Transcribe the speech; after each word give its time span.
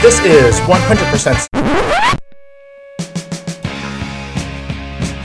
This 0.00 0.20
is 0.24 0.60
100%. 0.60 1.48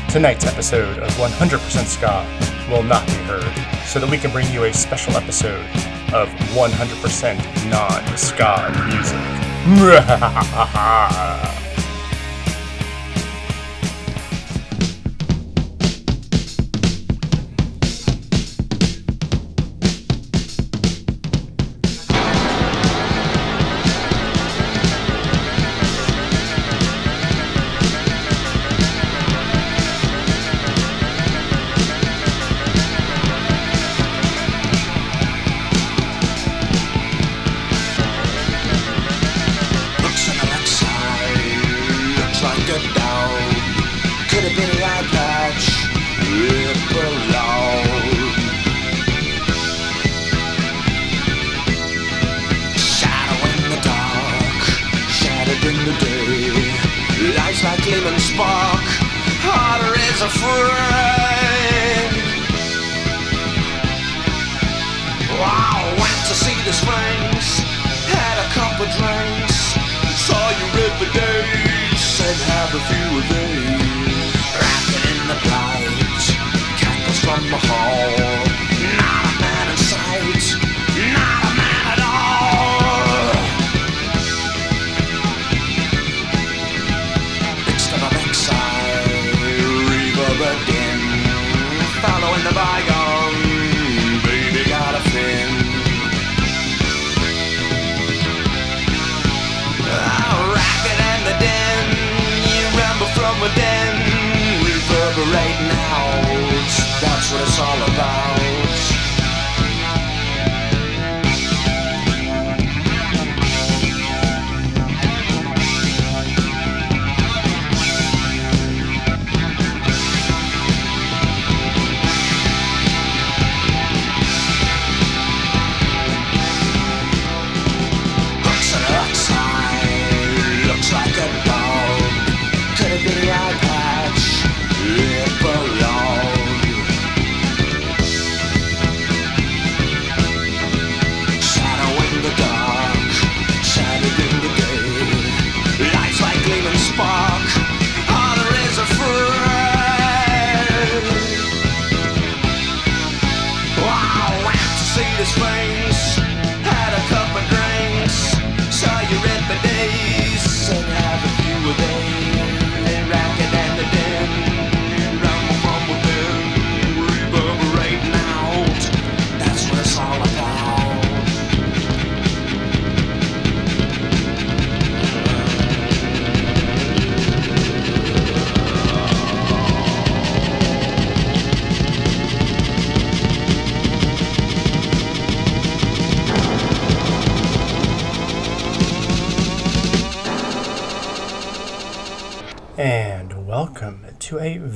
Tonight's 0.10 0.48
episode 0.48 0.98
of 0.98 1.12
100% 1.12 1.86
Ska 1.86 2.26
will 2.72 2.82
not 2.82 3.06
be 3.06 3.14
heard, 3.14 3.54
so 3.86 4.00
that 4.00 4.10
we 4.10 4.18
can 4.18 4.32
bring 4.32 4.52
you 4.52 4.64
a 4.64 4.74
special 4.74 5.16
episode 5.16 5.64
of 6.12 6.28
100% 6.56 7.70
non 7.70 8.18
Ska 8.18 8.72
music. 8.88 9.20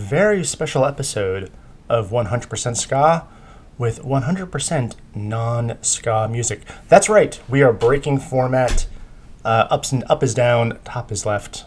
very 0.08 0.42
special 0.42 0.86
episode 0.86 1.52
of 1.90 2.12
100% 2.12 2.78
Ska 2.78 3.28
with 3.78 4.02
100% 4.02 4.96
non 5.14 5.78
Ska 5.82 6.30
music. 6.32 6.62
That's 6.88 7.10
right, 7.10 7.38
we 7.50 7.62
are 7.62 7.74
breaking 7.74 8.20
format. 8.20 8.88
Uh, 9.44 9.68
ups 9.70 9.92
and 9.92 10.06
up 10.10 10.24
is 10.24 10.34
down, 10.34 10.80
top 10.86 11.12
is 11.12 11.26
left. 11.26 11.66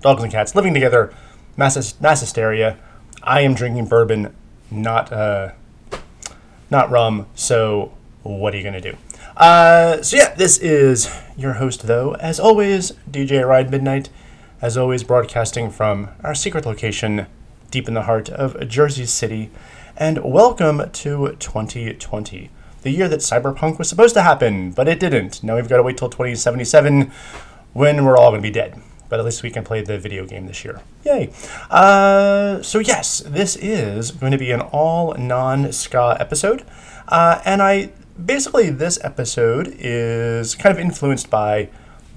Dogs 0.00 0.22
and 0.22 0.32
cats 0.32 0.54
living 0.54 0.72
together, 0.72 1.12
mass, 1.56 2.00
mass 2.00 2.20
hysteria. 2.20 2.78
I 3.22 3.42
am 3.42 3.52
drinking 3.52 3.86
bourbon, 3.86 4.34
not 4.70 5.12
uh, 5.12 5.52
not 6.70 6.90
rum. 6.90 7.26
So 7.34 7.92
what 8.22 8.54
are 8.54 8.56
you 8.56 8.64
gonna 8.64 8.80
do? 8.80 8.96
Uh, 9.36 10.00
so 10.02 10.16
yeah, 10.16 10.34
this 10.34 10.56
is 10.58 11.14
your 11.36 11.54
host 11.54 11.86
though, 11.86 12.14
as 12.14 12.40
always, 12.40 12.92
DJ 13.10 13.46
Ride 13.46 13.70
Midnight, 13.70 14.08
as 14.62 14.78
always 14.78 15.04
broadcasting 15.04 15.70
from 15.70 16.08
our 16.24 16.34
secret 16.34 16.64
location 16.64 17.26
deep 17.70 17.88
in 17.88 17.94
the 17.94 18.02
heart 18.02 18.28
of 18.28 18.68
Jersey 18.68 19.06
City, 19.06 19.50
and 19.96 20.22
welcome 20.24 20.90
to 20.90 21.36
2020, 21.38 22.50
the 22.82 22.90
year 22.90 23.08
that 23.08 23.20
Cyberpunk 23.20 23.78
was 23.78 23.88
supposed 23.88 24.14
to 24.14 24.22
happen, 24.22 24.70
but 24.70 24.88
it 24.88 25.00
didn't. 25.00 25.42
Now 25.42 25.56
we've 25.56 25.68
got 25.68 25.78
to 25.78 25.82
wait 25.82 25.96
till 25.96 26.08
2077 26.08 27.10
when 27.72 28.04
we're 28.04 28.16
all 28.16 28.30
gonna 28.30 28.42
be 28.42 28.50
dead. 28.50 28.80
But 29.08 29.20
at 29.20 29.24
least 29.24 29.42
we 29.42 29.50
can 29.50 29.62
play 29.62 29.82
the 29.82 29.98
video 29.98 30.26
game 30.26 30.46
this 30.46 30.64
year. 30.64 30.80
Yay. 31.04 31.30
Uh, 31.70 32.60
so, 32.60 32.80
yes, 32.80 33.20
this 33.20 33.54
is 33.54 34.10
going 34.10 34.32
to 34.32 34.38
be 34.38 34.50
an 34.50 34.60
all 34.60 35.14
non 35.14 35.70
ska 35.72 36.16
episode. 36.18 36.64
Uh, 37.06 37.40
and 37.44 37.62
I 37.62 37.92
basically, 38.24 38.70
this 38.70 38.98
episode 39.04 39.76
is 39.78 40.56
kind 40.56 40.74
of 40.74 40.80
influenced 40.80 41.30
by 41.30 41.68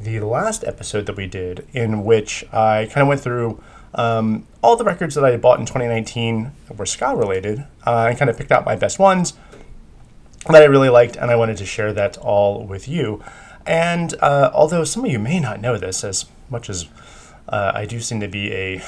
the 0.01 0.21
last 0.21 0.63
episode 0.63 1.06
that 1.06 1.15
we 1.15 1.27
did, 1.27 1.68
in 1.73 2.03
which 2.03 2.44
I 2.51 2.88
kind 2.88 3.03
of 3.03 3.07
went 3.07 3.21
through 3.21 3.62
um, 3.94 4.47
all 4.62 4.75
the 4.75 4.83
records 4.83 5.15
that 5.15 5.24
I 5.25 5.36
bought 5.38 5.59
in 5.59 5.65
2019 5.65 6.51
were 6.77 6.86
ska 6.86 7.15
related 7.15 7.65
uh, 7.86 8.07
and 8.09 8.18
kind 8.18 8.30
of 8.30 8.38
picked 8.38 8.51
out 8.51 8.65
my 8.65 8.75
best 8.75 9.00
ones 9.00 9.33
that 10.47 10.62
I 10.62 10.65
really 10.65 10.89
liked, 10.89 11.15
and 11.15 11.30
I 11.30 11.36
wanted 11.36 11.57
to 11.57 11.65
share 11.65 11.94
that 11.94 12.18
all 12.18 12.65
with 12.65 12.88
you. 12.88 13.21
And 13.65 14.15
uh, 14.21 14.51
although 14.53 14.83
some 14.83 15.06
of 15.06 15.12
you 15.12 15.19
may 15.19 15.39
not 15.39 15.62
know 15.62 15.77
this, 15.77 16.03
as 16.03 16.25
much 16.50 16.69
as 16.69 16.88
uh, 17.47 17.71
I 17.75 17.86
do 17.86 18.00
seem 18.00 18.19
to 18.21 18.27
be 18.27 18.53
a 18.53 18.80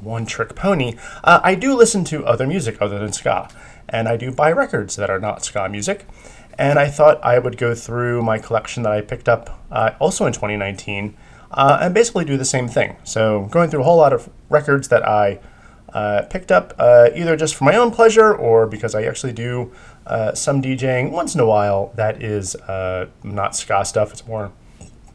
one 0.00 0.26
trick 0.26 0.54
pony, 0.54 0.96
uh, 1.22 1.40
I 1.42 1.54
do 1.54 1.74
listen 1.74 2.04
to 2.06 2.24
other 2.24 2.46
music 2.46 2.78
other 2.80 2.98
than 2.98 3.12
ska. 3.12 3.48
And 3.88 4.08
I 4.08 4.16
do 4.16 4.32
buy 4.32 4.50
records 4.50 4.96
that 4.96 5.10
are 5.10 5.20
not 5.20 5.44
ska 5.44 5.68
music. 5.68 6.06
And 6.58 6.78
I 6.78 6.88
thought 6.88 7.22
I 7.22 7.38
would 7.38 7.58
go 7.58 7.74
through 7.74 8.22
my 8.22 8.38
collection 8.38 8.82
that 8.84 8.92
I 8.92 9.00
picked 9.00 9.28
up 9.28 9.60
uh, 9.70 9.90
also 10.00 10.26
in 10.26 10.32
2019 10.32 11.16
uh, 11.54 11.78
and 11.80 11.94
basically 11.94 12.24
do 12.24 12.36
the 12.36 12.44
same 12.44 12.68
thing. 12.68 12.96
So, 13.04 13.46
going 13.50 13.70
through 13.70 13.80
a 13.80 13.84
whole 13.84 13.96
lot 13.96 14.12
of 14.12 14.28
records 14.50 14.88
that 14.88 15.06
I 15.06 15.40
uh, 15.94 16.22
picked 16.28 16.50
up 16.50 16.74
uh, 16.78 17.10
either 17.14 17.36
just 17.36 17.54
for 17.54 17.64
my 17.64 17.76
own 17.76 17.92
pleasure 17.92 18.34
or 18.34 18.66
because 18.66 18.94
I 18.96 19.04
actually 19.04 19.32
do 19.32 19.72
uh, 20.06 20.34
some 20.34 20.60
DJing 20.60 21.12
once 21.12 21.34
in 21.34 21.40
a 21.40 21.46
while 21.46 21.92
that 21.94 22.20
is 22.20 22.56
uh, 22.56 23.06
not 23.22 23.54
ska 23.54 23.84
stuff. 23.84 24.10
It's 24.10 24.26
more 24.26 24.50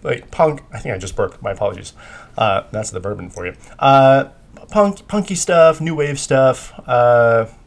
like 0.02 0.32
punk. 0.32 0.64
I 0.72 0.80
think 0.80 0.96
I 0.96 0.98
just 0.98 1.18
burped. 1.18 1.42
My 1.42 1.52
apologies. 1.52 1.92
Uh, 2.38 2.64
that's 2.72 2.92
the 2.92 3.02
bourbon 3.02 3.30
for 3.30 3.46
you. 3.46 3.56
Punk, 4.70 5.08
punky 5.08 5.36
stuff, 5.36 5.82
new 5.82 5.96
wave 5.96 6.20
stuff, 6.20 6.72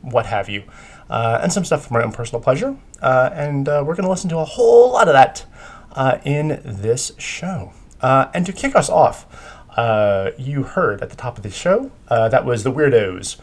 what 0.00 0.26
have 0.26 0.48
you, 0.48 0.62
and 1.10 1.52
some 1.52 1.64
stuff 1.64 1.86
for 1.86 1.94
my 1.94 2.02
own 2.02 2.12
personal 2.12 2.40
pleasure. 2.40 2.76
And 3.02 3.66
we're 3.66 3.84
going 3.84 4.04
to 4.04 4.10
listen 4.10 4.30
to 4.30 4.38
a 4.38 4.44
whole 4.44 4.92
lot 4.92 5.08
of 5.08 5.14
that 5.14 5.44
in 6.24 6.62
this 6.64 7.12
show. 7.18 7.72
Uh, 8.02 8.28
and 8.34 8.44
to 8.44 8.52
kick 8.52 8.74
us 8.74 8.90
off, 8.90 9.26
uh, 9.76 10.32
you 10.36 10.64
heard 10.64 11.00
at 11.00 11.10
the 11.10 11.16
top 11.16 11.36
of 11.36 11.42
the 11.42 11.50
show 11.50 11.90
uh, 12.08 12.28
that 12.28 12.44
was 12.44 12.64
the 12.64 12.72
Weirdos 12.72 13.36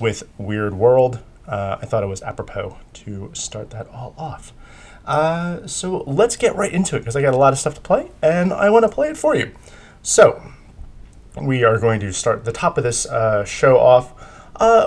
with 0.00 0.24
Weird 0.38 0.74
World. 0.74 1.20
Uh, 1.46 1.76
I 1.80 1.86
thought 1.86 2.02
it 2.02 2.08
was 2.08 2.22
apropos 2.22 2.78
to 2.94 3.30
start 3.34 3.70
that 3.70 3.88
all 3.88 4.14
off. 4.18 4.52
Uh, 5.04 5.64
so 5.66 5.98
let's 6.06 6.34
get 6.34 6.56
right 6.56 6.72
into 6.72 6.96
it 6.96 7.00
because 7.00 7.14
I 7.14 7.22
got 7.22 7.34
a 7.34 7.36
lot 7.36 7.52
of 7.52 7.58
stuff 7.58 7.74
to 7.74 7.80
play 7.80 8.10
and 8.22 8.52
I 8.52 8.70
want 8.70 8.84
to 8.84 8.88
play 8.88 9.08
it 9.08 9.16
for 9.16 9.36
you. 9.36 9.52
So, 10.02 10.42
we 11.40 11.62
are 11.62 11.78
going 11.78 12.00
to 12.00 12.12
start 12.12 12.44
the 12.44 12.52
top 12.52 12.78
of 12.78 12.84
this 12.84 13.06
uh, 13.06 13.44
show 13.44 13.78
off 13.78 14.14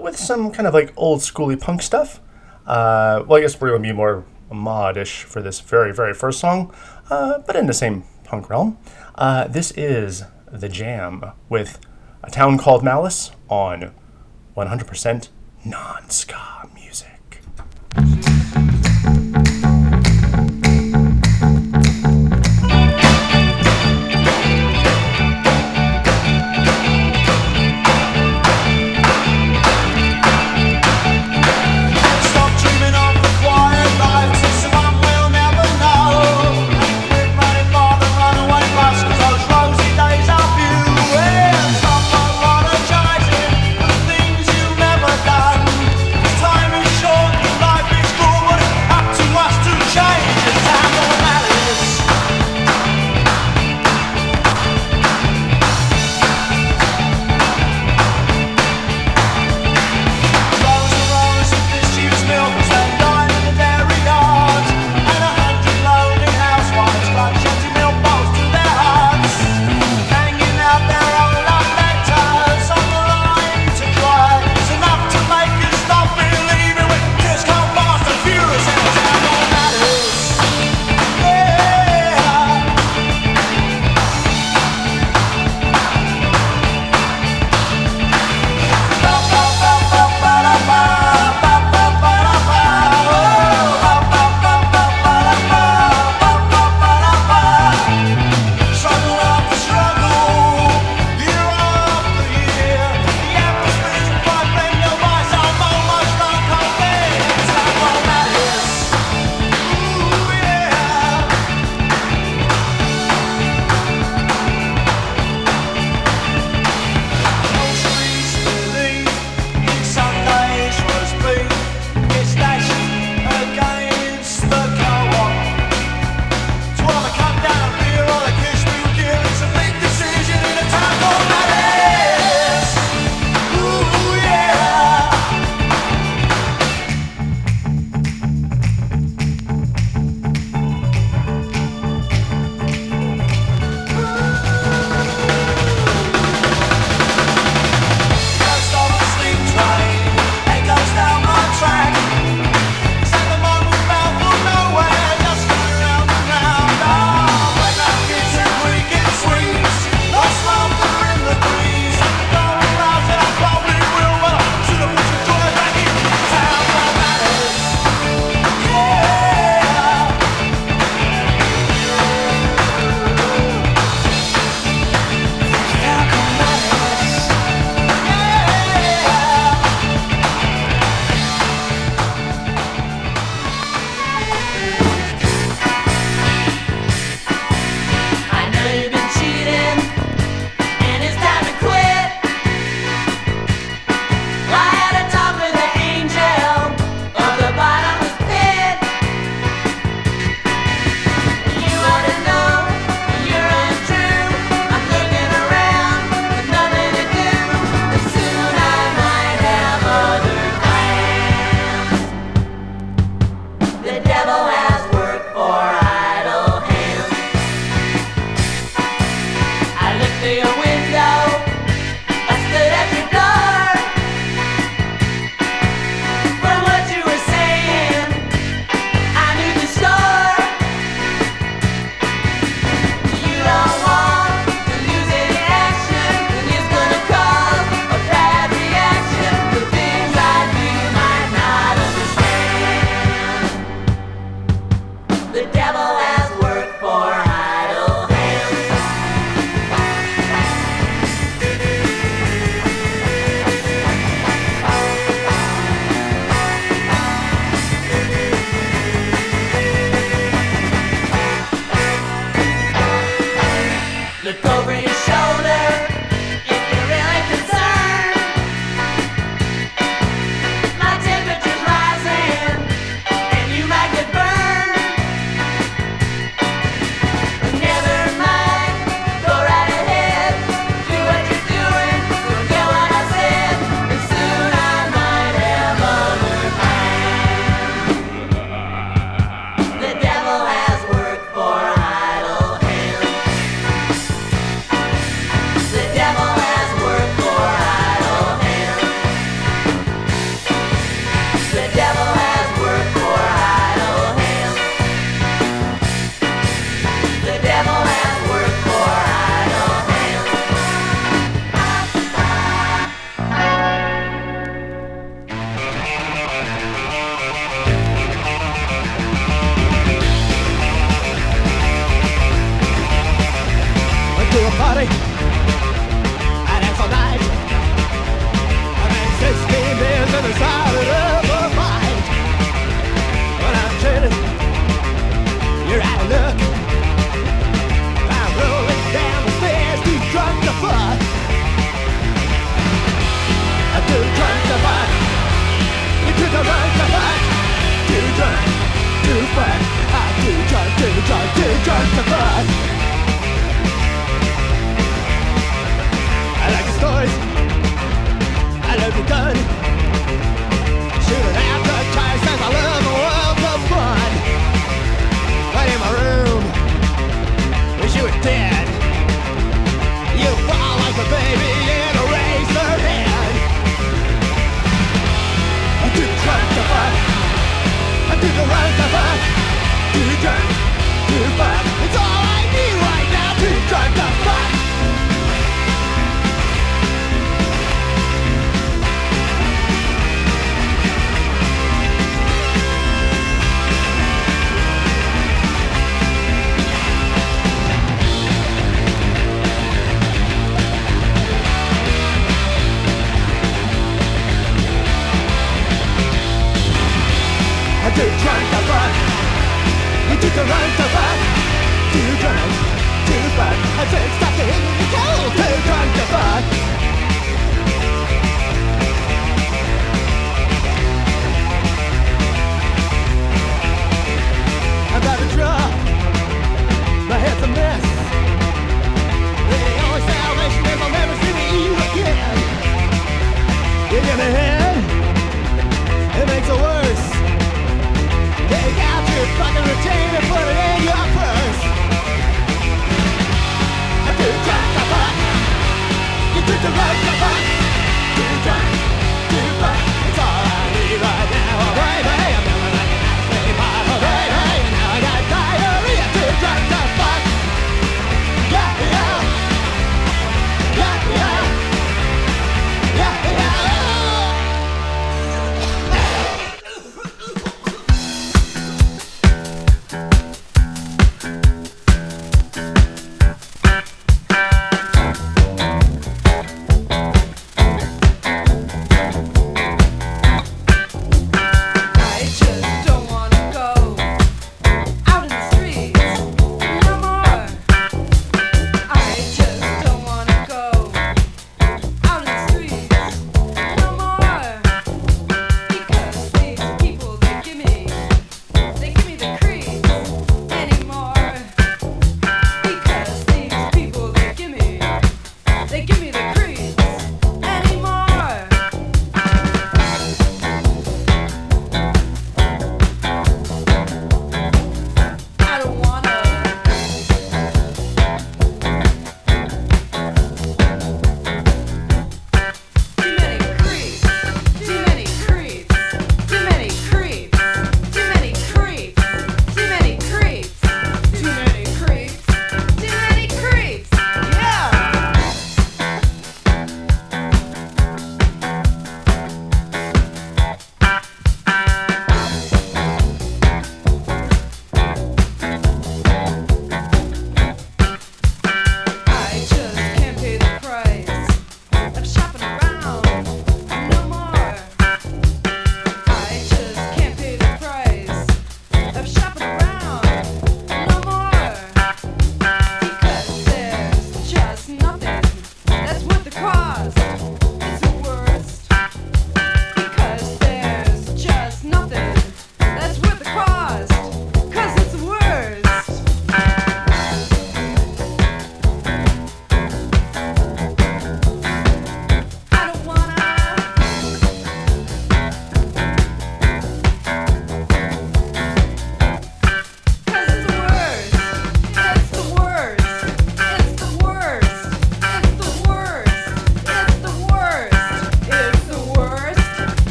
with 0.00 0.16
some 0.16 0.52
kind 0.52 0.68
of 0.68 0.74
like 0.74 0.92
old 0.96 1.20
schooly 1.20 1.58
punk 1.58 1.82
stuff. 1.82 2.20
Well, 2.66 3.34
I 3.34 3.40
guess 3.40 3.60
we're 3.60 3.70
going 3.70 3.82
to 3.82 3.88
be 3.88 3.92
more 3.92 4.24
modish 4.52 5.22
for 5.22 5.40
this 5.40 5.60
very, 5.60 5.92
very 5.92 6.14
first 6.14 6.38
song, 6.38 6.72
but 7.08 7.56
in 7.56 7.66
the 7.66 7.72
same 7.72 8.04
punk 8.24 8.50
realm. 8.50 8.78
Uh, 9.16 9.46
this 9.46 9.70
is 9.76 10.24
The 10.50 10.68
Jam 10.68 11.24
with 11.48 11.78
A 12.24 12.30
Town 12.30 12.58
Called 12.58 12.82
Malice 12.82 13.30
on 13.48 13.92
100% 14.56 15.28
non 15.64 16.10
ska 16.10 16.68
music. 16.74 17.40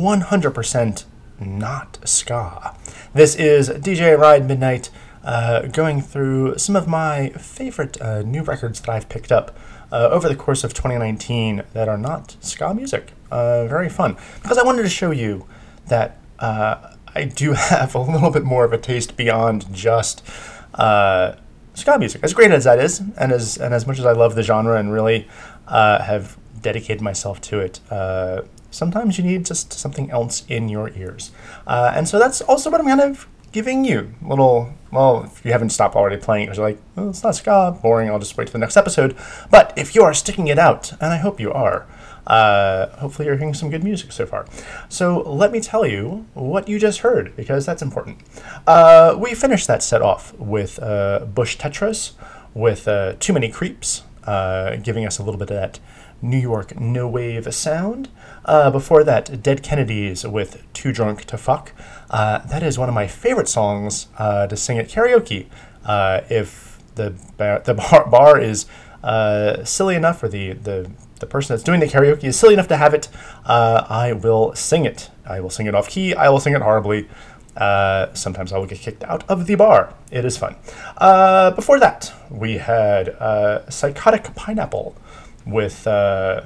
100% 0.00 1.04
Not 1.38 1.98
Ska. 2.04 2.74
This 3.12 3.34
is 3.34 3.68
DJ 3.68 4.18
Ride 4.18 4.48
Midnight 4.48 4.88
uh, 5.22 5.66
going 5.66 6.00
through 6.00 6.56
some 6.56 6.74
of 6.74 6.88
my 6.88 7.28
favorite 7.30 8.00
uh, 8.00 8.22
new 8.22 8.42
records 8.42 8.80
that 8.80 8.88
I've 8.88 9.10
picked 9.10 9.30
up 9.30 9.56
uh, 9.92 10.08
over 10.10 10.28
the 10.28 10.36
course 10.36 10.64
of 10.64 10.72
2019 10.72 11.64
that 11.74 11.88
are 11.88 11.98
not 11.98 12.36
ska 12.40 12.72
music. 12.72 13.12
Uh, 13.30 13.66
very 13.66 13.90
fun. 13.90 14.16
Because 14.42 14.56
I 14.56 14.62
wanted 14.62 14.84
to 14.84 14.88
show 14.88 15.10
you 15.10 15.46
that 15.88 16.16
uh, 16.38 16.94
I 17.14 17.24
do 17.24 17.52
have 17.54 17.94
a 17.94 18.00
little 18.00 18.30
bit 18.30 18.44
more 18.44 18.64
of 18.64 18.72
a 18.72 18.78
taste 18.78 19.18
beyond 19.18 19.70
just 19.72 20.26
uh, 20.74 21.34
ska 21.74 21.98
music. 21.98 22.24
As 22.24 22.32
great 22.32 22.52
as 22.52 22.64
that 22.64 22.78
is, 22.78 23.00
and 23.18 23.32
as 23.32 23.58
and 23.58 23.74
as 23.74 23.86
much 23.86 23.98
as 23.98 24.06
I 24.06 24.12
love 24.12 24.34
the 24.34 24.42
genre 24.42 24.78
and 24.78 24.92
really 24.92 25.28
have 25.68 26.38
dedicated 26.62 27.02
myself 27.02 27.40
to 27.42 27.58
it, 27.58 27.80
sometimes 28.70 29.18
you 29.18 29.24
need 29.24 29.44
just 29.46 29.72
something 29.72 30.10
else 30.10 30.44
in 30.48 30.68
your 30.68 30.90
ears. 30.90 31.30
Uh, 31.66 31.92
and 31.94 32.08
so 32.08 32.18
that's 32.18 32.40
also 32.42 32.70
what 32.70 32.80
I'm 32.80 32.86
kind 32.86 33.00
of 33.00 33.26
giving 33.52 33.84
you. 33.84 34.14
Little, 34.22 34.72
well, 34.92 35.24
if 35.24 35.44
you 35.44 35.52
haven't 35.52 35.70
stopped 35.70 35.96
already 35.96 36.16
playing 36.16 36.48
it, 36.48 36.56
you're 36.56 36.64
like, 36.64 36.78
it's 36.96 37.22
not 37.22 37.34
ska, 37.34 37.76
boring, 37.82 38.08
I'll 38.08 38.18
just 38.18 38.36
wait 38.36 38.48
for 38.48 38.52
the 38.52 38.58
next 38.58 38.76
episode. 38.76 39.16
But 39.50 39.72
if 39.76 39.94
you 39.94 40.02
are 40.02 40.14
sticking 40.14 40.48
it 40.48 40.58
out, 40.58 40.92
and 40.92 41.12
I 41.12 41.16
hope 41.16 41.40
you 41.40 41.52
are, 41.52 41.86
uh, 42.26 42.88
hopefully 42.98 43.26
you're 43.26 43.36
hearing 43.36 43.54
some 43.54 43.70
good 43.70 43.82
music 43.82 44.12
so 44.12 44.26
far. 44.26 44.46
So 44.88 45.22
let 45.22 45.50
me 45.50 45.60
tell 45.60 45.84
you 45.84 46.26
what 46.34 46.68
you 46.68 46.78
just 46.78 47.00
heard, 47.00 47.34
because 47.34 47.66
that's 47.66 47.82
important. 47.82 48.18
Uh, 48.66 49.16
we 49.18 49.34
finished 49.34 49.66
that 49.66 49.82
set 49.82 50.02
off 50.02 50.32
with 50.34 50.78
uh, 50.80 51.26
Bush 51.26 51.56
Tetras, 51.56 52.12
with 52.54 52.86
uh, 52.86 53.14
Too 53.18 53.32
Many 53.32 53.48
Creeps, 53.48 54.02
uh, 54.24 54.76
giving 54.76 55.06
us 55.06 55.18
a 55.18 55.22
little 55.22 55.38
bit 55.38 55.50
of 55.50 55.56
that 55.56 55.80
New 56.22 56.38
York 56.38 56.78
no 56.78 57.08
wave 57.08 57.52
sound. 57.54 58.08
Uh, 58.44 58.70
before 58.70 59.04
that, 59.04 59.42
Dead 59.42 59.62
Kennedys 59.62 60.26
with 60.26 60.62
Too 60.72 60.92
Drunk 60.92 61.24
to 61.26 61.38
Fuck. 61.38 61.72
Uh, 62.10 62.38
that 62.38 62.62
is 62.62 62.78
one 62.78 62.88
of 62.88 62.94
my 62.94 63.06
favorite 63.06 63.48
songs 63.48 64.08
uh, 64.18 64.46
to 64.46 64.56
sing 64.56 64.78
at 64.78 64.88
karaoke. 64.88 65.46
Uh, 65.84 66.20
if 66.28 66.82
the 66.94 67.14
bar, 67.36 67.60
the 67.60 67.74
bar, 67.90 68.08
bar 68.08 68.38
is 68.38 68.66
uh, 69.02 69.64
silly 69.64 69.94
enough, 69.94 70.22
or 70.22 70.28
the, 70.28 70.52
the, 70.52 70.90
the 71.20 71.26
person 71.26 71.54
that's 71.54 71.64
doing 71.64 71.80
the 71.80 71.86
karaoke 71.86 72.24
is 72.24 72.38
silly 72.38 72.54
enough 72.54 72.68
to 72.68 72.76
have 72.76 72.92
it, 72.92 73.08
uh, 73.46 73.86
I 73.88 74.12
will 74.12 74.54
sing 74.54 74.84
it. 74.84 75.10
I 75.24 75.40
will 75.40 75.50
sing 75.50 75.66
it 75.66 75.74
off 75.74 75.88
key. 75.88 76.14
I 76.14 76.28
will 76.28 76.40
sing 76.40 76.54
it 76.54 76.62
horribly. 76.62 77.08
Sometimes 78.14 78.52
I 78.52 78.58
will 78.58 78.66
get 78.66 78.78
kicked 78.78 79.04
out 79.04 79.28
of 79.28 79.46
the 79.46 79.54
bar. 79.54 79.94
It 80.10 80.24
is 80.24 80.36
fun. 80.36 80.56
Before 81.54 81.78
that, 81.78 82.12
we 82.30 82.58
had 82.58 83.14
Psychotic 83.68 84.34
Pineapple 84.34 84.96
with 85.46 85.86
uh, 85.86 86.42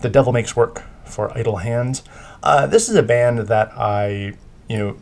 The 0.00 0.08
Devil 0.08 0.32
Makes 0.32 0.56
Work 0.56 0.82
for 1.04 1.36
Idle 1.36 1.56
Hands. 1.56 2.02
Uh, 2.42 2.66
this 2.66 2.88
is 2.88 2.94
a 2.96 3.02
band 3.02 3.40
that 3.40 3.72
I, 3.76 4.34
you 4.68 4.78
know, 4.78 4.96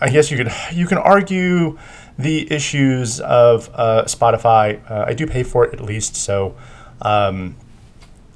I 0.00 0.08
guess 0.08 0.30
you 0.30 0.38
could 0.38 0.50
you 0.72 0.86
can 0.86 0.98
argue 0.98 1.78
the 2.18 2.50
issues 2.52 3.20
of 3.20 3.70
uh, 3.74 4.04
Spotify. 4.04 4.80
Uh, 4.90 5.04
I 5.06 5.14
do 5.14 5.26
pay 5.26 5.42
for 5.42 5.64
it 5.66 5.74
at 5.74 5.80
least, 5.80 6.16
so 6.16 6.56
um, 7.02 7.56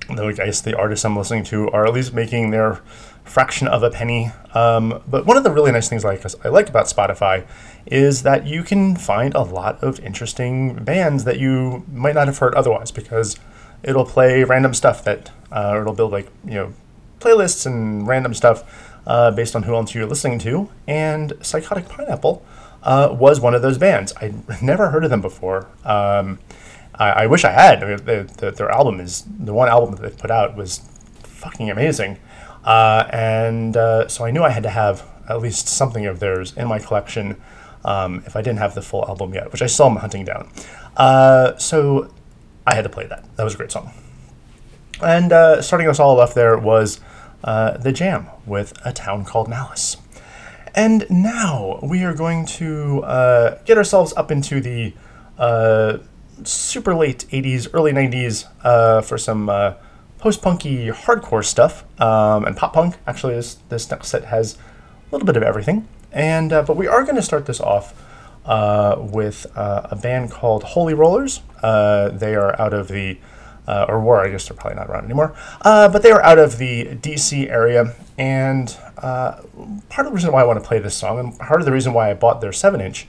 I 0.09 0.33
guess 0.33 0.61
the 0.61 0.76
artists 0.76 1.04
I'm 1.04 1.16
listening 1.16 1.44
to 1.44 1.70
are 1.70 1.87
at 1.87 1.94
least 1.94 2.12
making 2.12 2.50
their 2.50 2.83
fraction 3.24 3.66
of 3.66 3.83
a 3.83 3.90
penny. 3.90 4.30
Um, 4.52 5.02
but 5.09 5.24
one 5.24 5.37
of 5.37 5.44
the 5.44 5.50
really 5.50 5.72
nice 5.72 5.88
things 5.88 6.04
like 6.04 6.24
I 6.44 6.48
like 6.50 6.68
about 6.68 6.87
Spotify 6.87 7.46
is 7.87 8.22
that 8.22 8.46
you 8.46 8.62
can 8.62 8.96
find 8.96 9.35
a 9.35 9.42
lot 9.42 9.83
of 9.83 9.98
interesting 10.00 10.74
bands 10.85 11.24
that 11.24 11.38
you 11.38 11.85
might 11.90 12.14
not 12.14 12.26
have 12.26 12.38
heard 12.38 12.54
otherwise 12.54 12.90
because 12.90 13.38
it'll 13.84 14.04
play 14.04 14.42
random 14.44 14.74
stuff 14.74 15.04
that 15.04 15.30
uh, 15.52 15.70
or 15.70 15.82
it'll 15.82 15.94
build 15.94 16.12
like 16.12 16.28
you 16.44 16.54
know 16.54 16.72
playlists 17.20 17.64
and 17.66 18.06
random 18.06 18.34
stuff 18.34 18.92
uh, 19.06 19.30
based 19.30 19.54
on 19.54 19.62
who 19.64 19.74
else 19.74 19.94
you're 19.94 20.06
listening 20.06 20.38
to. 20.40 20.68
And 20.86 21.32
Psychotic 21.40 21.88
Pineapple 21.88 22.44
uh, 22.82 23.14
was 23.18 23.40
one 23.40 23.54
of 23.54 23.62
those 23.62 23.78
bands. 23.78 24.12
I 24.20 24.34
never 24.62 24.90
heard 24.90 25.04
of 25.04 25.10
them 25.10 25.20
before. 25.20 25.68
Um, 25.84 26.38
I, 26.94 27.10
I 27.10 27.26
wish 27.26 27.44
I 27.44 27.50
had. 27.50 27.82
I 27.82 27.88
mean, 27.88 28.04
the, 28.04 28.30
the, 28.38 28.50
their 28.50 28.70
album 28.70 29.00
is 29.00 29.24
the 29.38 29.52
one 29.52 29.68
album 29.68 29.96
that 29.96 30.02
they 30.02 30.16
put 30.16 30.30
out 30.30 30.56
was 30.56 30.78
fucking 31.22 31.70
amazing, 31.70 32.18
uh, 32.64 33.08
and 33.10 33.76
uh, 33.76 34.08
so 34.08 34.24
I 34.24 34.30
knew 34.30 34.42
I 34.42 34.50
had 34.50 34.62
to 34.62 34.70
have 34.70 35.06
at 35.28 35.40
least 35.40 35.68
something 35.68 36.06
of 36.06 36.20
theirs 36.20 36.54
in 36.56 36.68
my 36.68 36.78
collection. 36.78 37.40
Um, 37.84 38.22
if 38.26 38.34
I 38.34 38.40
didn't 38.40 38.60
have 38.60 38.74
the 38.74 38.80
full 38.80 39.04
album 39.06 39.34
yet, 39.34 39.52
which 39.52 39.60
I 39.60 39.66
saw 39.66 39.90
am 39.90 39.96
hunting 39.96 40.24
down. 40.24 40.48
Uh, 40.96 41.54
so 41.58 42.10
I 42.66 42.74
had 42.74 42.83
to 42.83 42.88
play 42.88 43.07
that. 43.07 43.24
That 43.37 43.44
was 43.44 43.55
a 43.55 43.57
great 43.57 43.72
song. 43.72 43.92
And 45.03 45.33
uh, 45.33 45.61
starting 45.61 45.88
us 45.88 45.98
all 45.98 46.18
off 46.20 46.35
there 46.35 46.57
was 46.57 47.00
uh, 47.42 47.77
The 47.77 47.92
Jam 47.92 48.29
with 48.46 48.74
A 48.85 48.92
Town 48.92 49.24
Called 49.24 49.48
Malice. 49.48 49.96
And 50.74 51.07
now 51.11 51.79
we 51.83 52.03
are 52.05 52.14
going 52.14 52.46
to 52.46 53.03
uh, 53.05 53.59
get 53.64 53.77
ourselves 53.77 54.12
up 54.16 54.31
into 54.31 54.61
the 54.61 54.94
uh, 55.38 55.98
super 56.42 56.94
late 56.94 57.27
80s, 57.31 57.68
early 57.72 57.92
90s 57.92 58.48
uh, 58.62 59.03
for 59.03 59.18
some 59.18 59.48
uh, 59.48 59.74
post 60.18 60.42
punky 60.42 60.88
hardcore 60.88 61.44
stuff 61.44 61.85
um, 62.00 62.44
and 62.44 62.57
pop 62.57 62.72
punk. 62.72 62.96
Actually, 63.07 63.35
this, 63.35 63.57
this 63.68 63.90
next 63.90 64.09
set 64.09 64.24
has 64.24 64.55
a 64.55 64.59
little 65.12 65.27
bit 65.27 65.37
of 65.37 65.42
everything. 65.42 65.87
And 66.11 66.50
but 66.50 66.77
we 66.77 66.87
are 66.87 67.03
going 67.03 67.16
to 67.16 67.22
start 67.22 67.46
this 67.46 67.61
off 67.61 67.92
uh, 68.44 68.96
with 68.98 69.46
uh, 69.57 69.88
a 69.90 69.96
band 69.96 70.30
called 70.30 70.62
Holy 70.62 70.94
Rollers. 70.94 71.40
Uh, 71.62 72.11
they 72.11 72.35
are 72.35 72.61
out 72.61 72.74
of 72.74 72.88
the 72.88 73.18
uh, 73.66 73.87
or 73.88 73.98
were 73.98 74.22
I 74.22 74.28
guess 74.28 74.46
they're 74.48 74.57
probably 74.57 74.76
not 74.76 74.90
around 74.90 75.04
anymore. 75.04 75.35
Uh, 75.62 75.88
but 75.88 76.02
they 76.02 76.11
are 76.11 76.22
out 76.22 76.38
of 76.38 76.59
the 76.59 76.85
DC 76.96 77.48
area, 77.48 77.94
and 78.18 78.76
uh, 78.98 79.40
part 79.88 80.07
of 80.07 80.12
the 80.12 80.12
reason 80.12 80.33
why 80.33 80.42
I 80.42 80.44
want 80.44 80.62
to 80.62 80.66
play 80.66 80.78
this 80.78 80.94
song, 80.94 81.18
and 81.18 81.38
part 81.38 81.61
of 81.61 81.64
the 81.64 81.72
reason 81.72 81.94
why 81.94 82.11
I 82.11 82.14
bought 82.14 82.42
their 82.42 82.52
seven 82.52 82.83
inch 82.83 83.07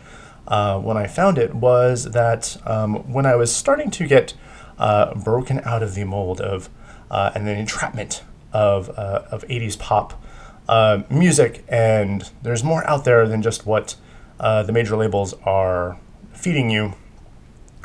when 0.47 0.95
I 0.95 1.07
found 1.07 1.37
it, 1.37 1.53
was 1.53 2.05
that 2.11 2.55
um, 2.65 3.11
when 3.11 3.25
I 3.25 3.35
was 3.35 3.53
starting 3.53 3.91
to 3.91 4.07
get 4.07 4.33
broken 4.77 5.59
out 5.65 5.83
of 5.83 5.95
the 5.95 6.05
mold 6.05 6.39
of 6.39 6.69
and 7.11 7.45
the 7.45 7.51
entrapment 7.51 8.23
of 8.53 8.89
of 8.89 9.45
'80s 9.49 9.77
pop 9.77 10.23
music, 11.11 11.65
and 11.67 12.29
there's 12.41 12.63
more 12.63 12.89
out 12.89 13.03
there 13.03 13.27
than 13.27 13.41
just 13.41 13.65
what 13.65 13.97
the 14.37 14.71
major 14.71 14.95
labels 14.95 15.33
are 15.43 15.97
feeding 16.33 16.69
you. 16.69 16.93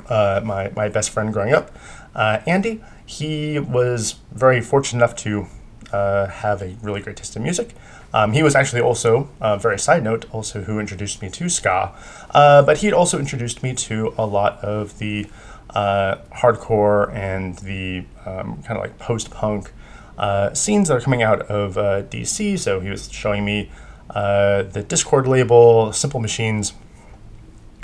my, 0.09 0.71
my 0.75 0.89
best 0.89 1.11
friend 1.11 1.33
growing 1.33 1.55
up 1.55 1.71
uh, 2.15 2.41
Andy, 2.47 2.81
he 3.07 3.59
was 3.59 4.17
very 4.33 4.61
fortunate 4.61 4.99
enough 4.99 5.17
to 5.17 5.47
uh, 5.93 6.27
have 6.27 6.63
a 6.63 6.77
really 6.83 7.01
great 7.01 7.17
taste 7.17 7.37
in 7.37 7.43
music. 7.43 7.75
Um, 8.13 8.33
he 8.33 8.43
was 8.43 8.55
actually 8.55 8.81
also, 8.81 9.29
uh, 9.41 9.57
very 9.57 9.79
side 9.79 10.03
note, 10.03 10.27
also 10.33 10.63
who 10.63 10.81
introduced 10.81 11.23
me 11.23 11.31
to 11.31 11.49
ska. 11.49 11.95
Uh, 12.31 12.63
but 12.63 12.79
he 12.79 12.87
had 12.87 12.95
also 12.95 13.19
introduced 13.19 13.63
me 13.63 13.75
to 13.75 14.15
a 14.19 14.27
lot 14.27 14.59
of 14.65 14.99
the 14.99 15.29
uh, 15.71 16.17
hardcore 16.37 17.13
and 17.15 17.59
the 17.59 18.05
um, 18.27 18.63
kind 18.63 18.77
of 18.77 18.79
like 18.79 18.99
post 18.99 19.31
punk 19.31 19.73
uh, 20.19 20.53
scenes 20.53 20.89
that 20.89 20.97
are 20.97 21.01
coming 21.01 21.23
out 21.23 21.43
of 21.43 21.79
uh, 21.79 22.03
DC. 22.03 22.59
So 22.59 22.81
he 22.81 22.91
was 22.91 23.11
showing 23.13 23.45
me 23.45 23.71
uh, 24.14 24.62
the 24.62 24.83
Dischord 24.83 25.27
label, 25.27 25.92
Simple 25.92 26.20
Machines, 26.20 26.73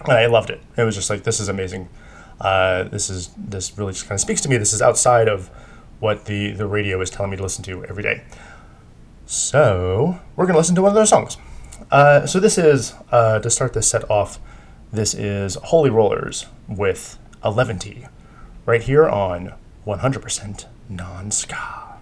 I 0.04 0.26
loved 0.26 0.50
it. 0.50 0.60
It 0.76 0.82
was 0.82 0.94
just 0.94 1.10
like, 1.10 1.24
this 1.24 1.40
is 1.40 1.48
amazing. 1.48 1.88
Uh, 2.40 2.84
this 2.84 3.08
is 3.08 3.30
this 3.36 3.76
really 3.78 3.92
just 3.92 4.04
kind 4.04 4.16
of 4.16 4.20
speaks 4.20 4.40
to 4.42 4.48
me. 4.48 4.56
This 4.56 4.72
is 4.72 4.82
outside 4.82 5.28
of 5.28 5.48
what 6.00 6.26
the 6.26 6.52
the 6.52 6.66
radio 6.66 7.00
is 7.00 7.10
telling 7.10 7.30
me 7.30 7.36
to 7.36 7.42
listen 7.42 7.64
to 7.64 7.84
every 7.86 8.02
day. 8.02 8.24
So 9.24 10.20
we're 10.36 10.46
gonna 10.46 10.58
listen 10.58 10.74
to 10.74 10.82
one 10.82 10.90
of 10.90 10.94
those 10.94 11.08
songs. 11.08 11.38
Uh, 11.90 12.26
so 12.26 12.40
this 12.40 12.58
is 12.58 12.94
uh, 13.10 13.38
to 13.38 13.50
start 13.50 13.72
this 13.72 13.88
set 13.88 14.08
off. 14.10 14.38
This 14.92 15.14
is 15.14 15.56
Holy 15.56 15.90
Rollers 15.90 16.46
with 16.68 17.18
Eleventy, 17.44 18.06
right 18.64 18.82
here 18.82 19.08
on 19.08 19.54
100% 19.86 20.66
non-ska. 20.88 21.96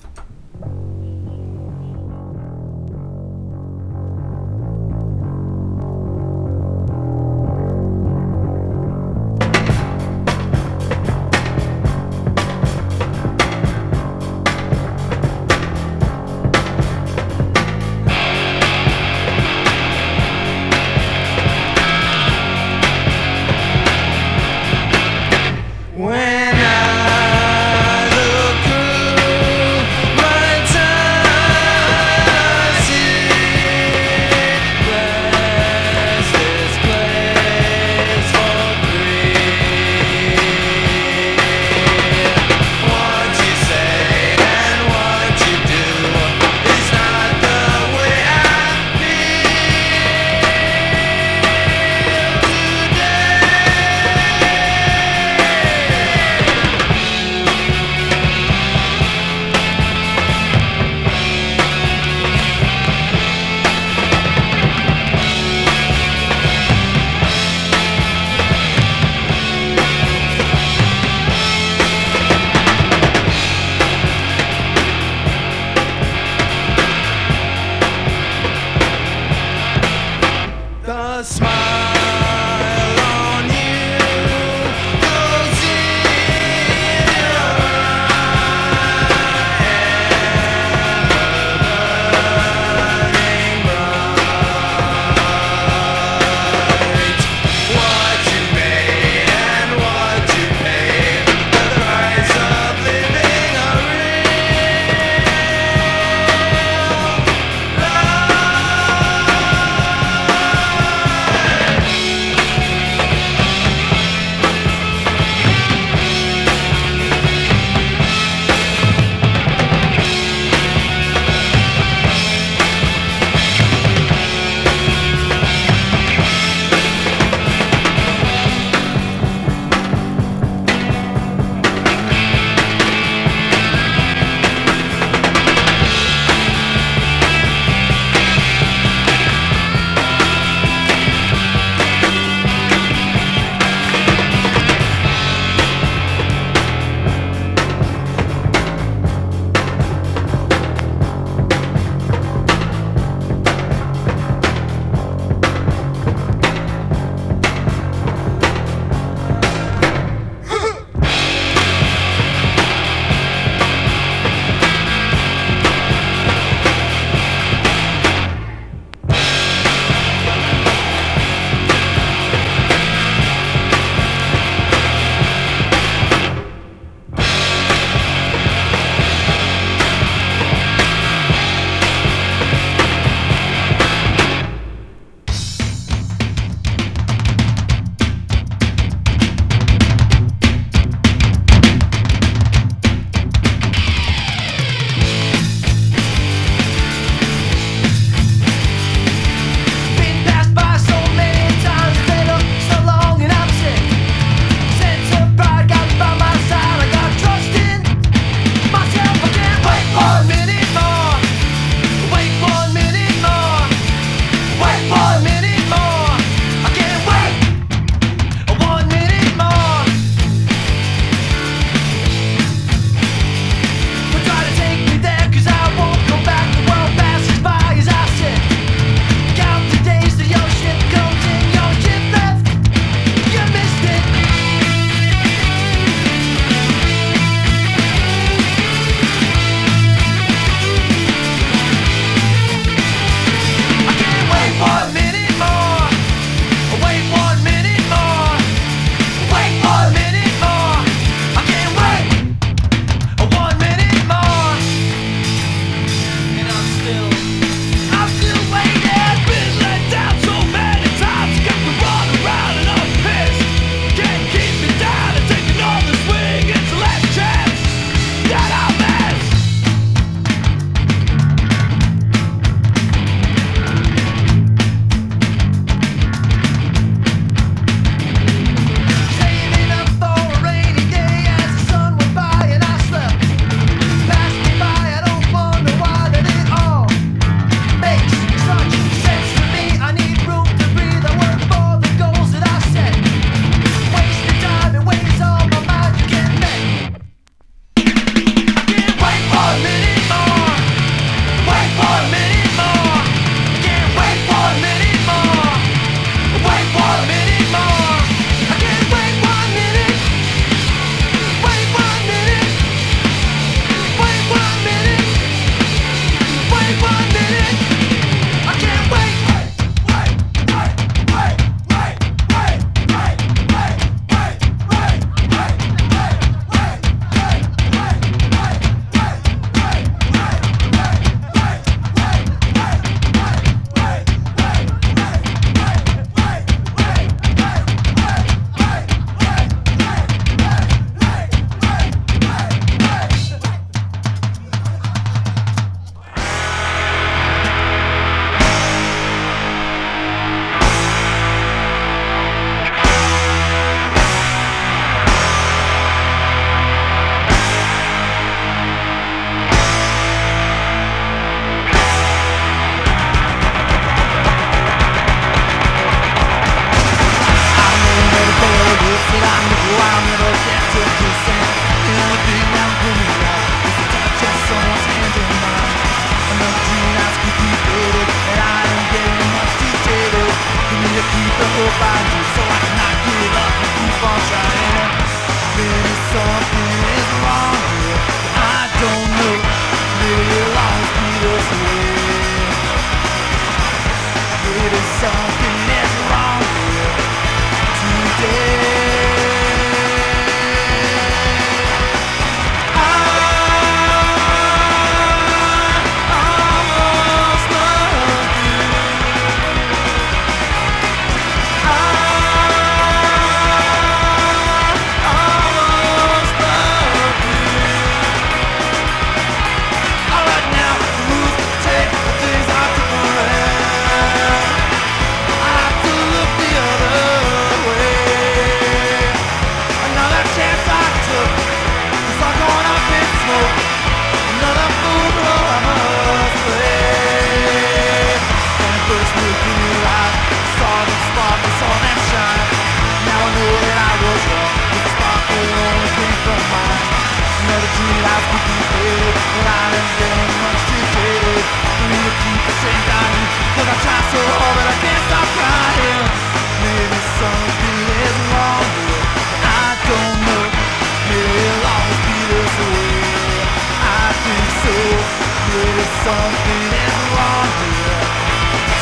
Something 466.04 466.64
is 466.84 466.96
wrong 467.16 467.48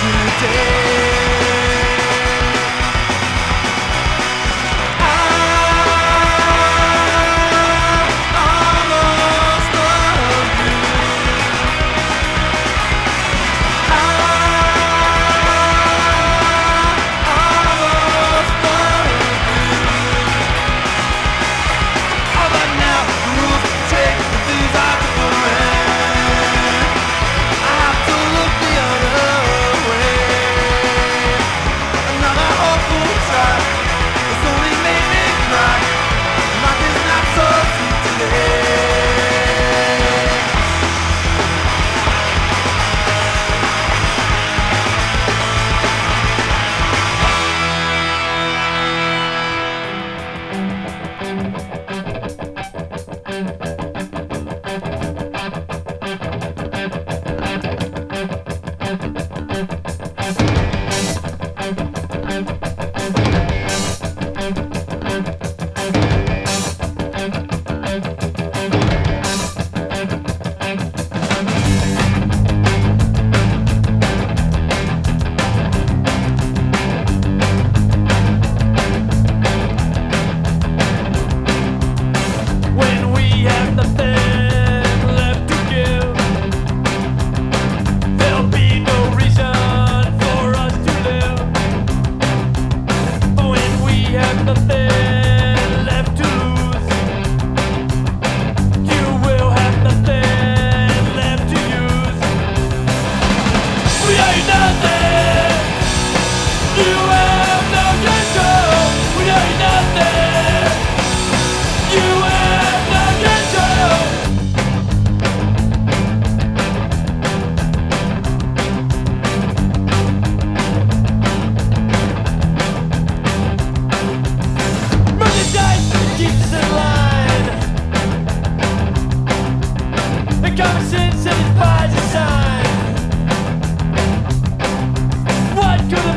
here 0.03 0.31
today. 0.41 0.92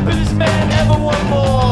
Businessman 0.06 0.72
ever 0.72 1.04
want 1.04 1.30
more 1.30 1.65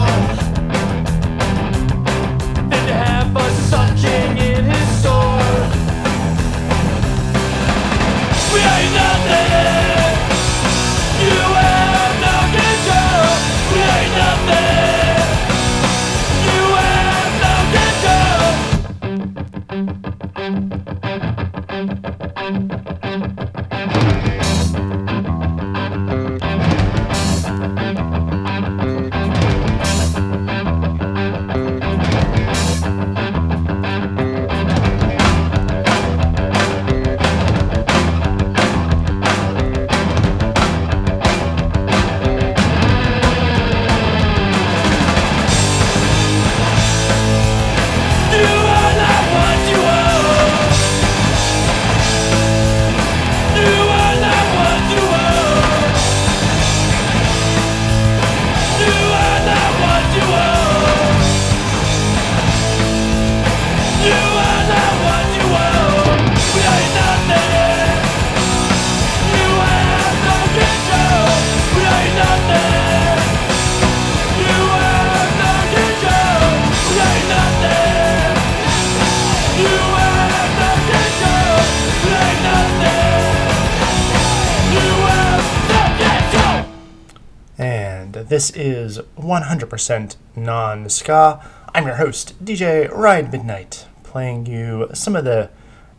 100% 89.74 90.16
non 90.36 90.88
ska. 90.90 91.42
I'm 91.74 91.86
your 91.86 91.96
host, 91.96 92.34
DJ 92.44 92.92
Ride 92.92 93.32
Midnight, 93.32 93.88
playing 94.04 94.46
you 94.46 94.90
some 94.94 95.16
of 95.16 95.26
the 95.26 95.50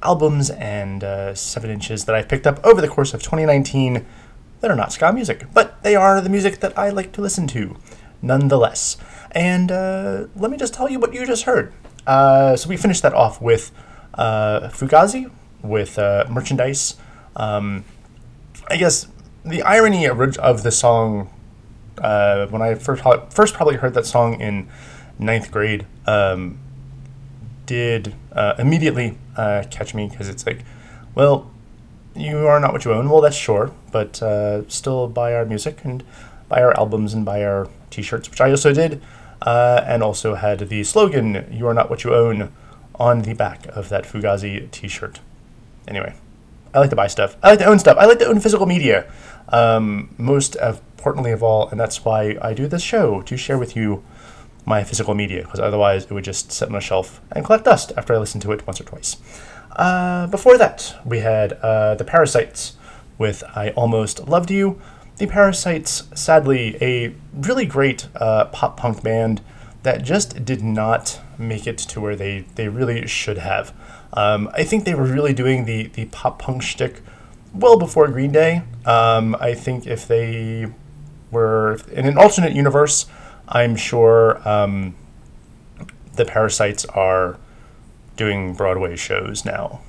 albums 0.02 0.50
and 0.50 1.02
uh, 1.02 1.34
7 1.34 1.68
inches 1.70 2.04
that 2.04 2.14
I've 2.14 2.28
picked 2.28 2.46
up 2.46 2.64
over 2.64 2.80
the 2.80 2.88
course 2.88 3.14
of 3.14 3.22
2019 3.22 4.06
that 4.60 4.70
are 4.70 4.76
not 4.76 4.92
ska 4.92 5.12
music, 5.12 5.46
but 5.52 5.82
they 5.82 5.96
are 5.96 6.20
the 6.20 6.28
music 6.28 6.60
that 6.60 6.78
I 6.78 6.90
like 6.90 7.12
to 7.12 7.20
listen 7.20 7.46
to, 7.48 7.76
nonetheless. 8.22 8.96
And 9.32 9.72
uh, 9.72 10.26
let 10.36 10.50
me 10.50 10.56
just 10.56 10.72
tell 10.72 10.88
you 10.88 11.00
what 11.00 11.12
you 11.12 11.26
just 11.26 11.42
heard. 11.42 11.72
Uh, 12.06 12.54
so 12.54 12.68
we 12.68 12.76
finished 12.76 13.02
that 13.02 13.14
off 13.14 13.42
with 13.42 13.72
uh, 14.14 14.68
Fugazi, 14.68 15.30
with 15.62 15.98
uh, 15.98 16.26
Merchandise. 16.30 16.96
Um, 17.34 17.84
I 18.68 18.76
guess 18.76 19.08
the 19.44 19.62
irony 19.62 20.06
of 20.06 20.62
the 20.62 20.70
song 20.70 21.30
uh, 21.98 22.46
when 22.48 22.62
I 22.62 22.74
first 22.74 23.02
first 23.30 23.54
probably 23.54 23.76
heard 23.76 23.94
that 23.94 24.06
song 24.06 24.40
in 24.40 24.68
ninth 25.18 25.50
grade, 25.50 25.86
um, 26.06 26.58
did 27.66 28.14
uh, 28.32 28.54
immediately 28.58 29.16
uh, 29.36 29.64
catch 29.70 29.94
me 29.94 30.08
because 30.08 30.28
it's 30.28 30.46
like, 30.46 30.64
well, 31.14 31.50
you 32.14 32.46
are 32.46 32.60
not 32.60 32.72
what 32.72 32.84
you 32.84 32.92
own. 32.92 33.08
Well, 33.08 33.20
that's 33.20 33.36
sure, 33.36 33.72
but 33.90 34.22
uh, 34.22 34.68
still 34.68 35.08
buy 35.08 35.34
our 35.34 35.44
music 35.44 35.84
and 35.84 36.04
buy 36.48 36.62
our 36.62 36.76
albums 36.78 37.14
and 37.14 37.24
buy 37.24 37.44
our 37.44 37.68
T-shirts, 37.90 38.30
which 38.30 38.40
I 38.40 38.50
also 38.50 38.72
did, 38.72 39.00
uh, 39.42 39.82
and 39.86 40.02
also 40.02 40.34
had 40.34 40.58
the 40.60 40.84
slogan 40.84 41.46
"You 41.50 41.66
are 41.66 41.74
not 41.74 41.90
what 41.90 42.04
you 42.04 42.14
own" 42.14 42.52
on 42.96 43.22
the 43.22 43.34
back 43.34 43.66
of 43.68 43.88
that 43.88 44.04
Fugazi 44.04 44.70
T-shirt. 44.70 45.20
Anyway, 45.88 46.14
I 46.74 46.80
like 46.80 46.90
to 46.90 46.96
buy 46.96 47.06
stuff. 47.06 47.36
I 47.42 47.50
like 47.50 47.60
to 47.60 47.66
own 47.66 47.78
stuff. 47.78 47.96
I 47.98 48.06
like 48.06 48.18
to 48.18 48.26
own 48.26 48.40
physical 48.40 48.66
media. 48.66 49.10
Um, 49.48 50.14
most 50.18 50.56
importantly 50.56 51.30
of 51.30 51.42
all, 51.42 51.68
and 51.68 51.78
that's 51.78 52.04
why 52.04 52.36
I 52.42 52.52
do 52.54 52.66
this 52.66 52.82
show 52.82 53.22
to 53.22 53.36
share 53.36 53.58
with 53.58 53.76
you 53.76 54.02
my 54.66 54.82
physical 54.82 55.14
media, 55.14 55.42
because 55.42 55.60
otherwise 55.60 56.04
it 56.04 56.12
would 56.12 56.24
just 56.24 56.50
sit 56.50 56.68
on 56.68 56.74
a 56.74 56.80
shelf 56.80 57.20
and 57.32 57.44
collect 57.44 57.64
dust 57.64 57.92
after 57.96 58.14
I 58.14 58.18
listen 58.18 58.40
to 58.40 58.52
it 58.52 58.66
once 58.66 58.80
or 58.80 58.84
twice. 58.84 59.16
Uh, 59.76 60.26
before 60.28 60.56
that, 60.58 60.96
we 61.04 61.18
had 61.18 61.52
uh, 61.54 61.94
the 61.94 62.04
Parasites 62.04 62.76
with 63.18 63.44
I 63.54 63.70
Almost 63.70 64.28
Loved 64.28 64.50
You. 64.50 64.80
The 65.18 65.26
Parasites, 65.26 66.04
sadly, 66.14 66.76
a 66.80 67.14
really 67.32 67.66
great 67.66 68.08
uh, 68.16 68.46
pop 68.46 68.76
punk 68.76 69.02
band 69.02 69.42
that 69.82 70.02
just 70.02 70.44
did 70.44 70.62
not 70.62 71.20
make 71.38 71.66
it 71.66 71.78
to 71.78 72.00
where 72.00 72.16
they, 72.16 72.46
they 72.54 72.68
really 72.68 73.06
should 73.06 73.38
have. 73.38 73.74
Um, 74.14 74.48
I 74.54 74.64
think 74.64 74.84
they 74.84 74.94
were 74.94 75.04
really 75.04 75.32
doing 75.32 75.64
the, 75.64 75.88
the 75.88 76.06
pop 76.06 76.38
punk 76.38 76.62
shtick 76.62 77.02
well 77.52 77.78
before 77.78 78.08
Green 78.08 78.32
Day. 78.32 78.62
Um, 78.86 79.36
I 79.40 79.54
think 79.54 79.86
if 79.86 80.06
they 80.06 80.68
were 81.30 81.80
in 81.92 82.06
an 82.06 82.16
alternate 82.16 82.52
universe, 82.52 83.06
I'm 83.48 83.76
sure 83.76 84.46
um, 84.48 84.94
the 86.14 86.24
Parasites 86.24 86.84
are 86.86 87.38
doing 88.16 88.54
Broadway 88.54 88.96
shows 88.96 89.44
now. 89.44 89.80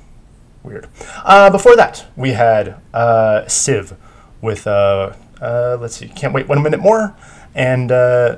Weird. 0.63 0.87
Uh, 1.23 1.51
before 1.51 1.75
that, 1.75 2.07
we 2.15 2.31
had 2.31 2.81
uh, 2.93 3.47
Civ 3.47 3.95
with, 4.41 4.65
uh, 4.65 5.13
uh, 5.39 5.77
let's 5.79 5.97
see, 5.97 6.07
Can't 6.07 6.33
Wait 6.33 6.47
One 6.47 6.63
Minute 6.63 6.79
More, 6.79 7.15
and 7.53 7.91
uh, 7.91 8.37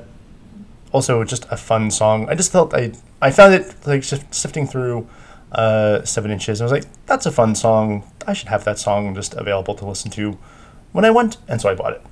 also 0.92 1.24
just 1.24 1.46
a 1.50 1.56
fun 1.56 1.90
song. 1.90 2.28
I 2.28 2.34
just 2.34 2.52
felt 2.52 2.74
I, 2.74 2.92
I 3.22 3.30
found 3.30 3.54
it 3.54 3.74
like 3.86 4.04
sif- 4.04 4.32
sifting 4.32 4.66
through 4.66 5.08
uh, 5.52 6.04
Seven 6.04 6.30
Inches. 6.30 6.60
I 6.60 6.64
was 6.64 6.72
like, 6.72 6.84
that's 7.06 7.26
a 7.26 7.32
fun 7.32 7.54
song. 7.54 8.04
I 8.26 8.32
should 8.32 8.48
have 8.48 8.64
that 8.64 8.78
song 8.78 9.14
just 9.14 9.34
available 9.34 9.74
to 9.74 9.86
listen 9.86 10.10
to 10.12 10.38
when 10.92 11.04
I 11.04 11.10
went, 11.10 11.38
and 11.48 11.60
so 11.60 11.68
I 11.68 11.74
bought 11.74 11.94
it. 11.94 12.02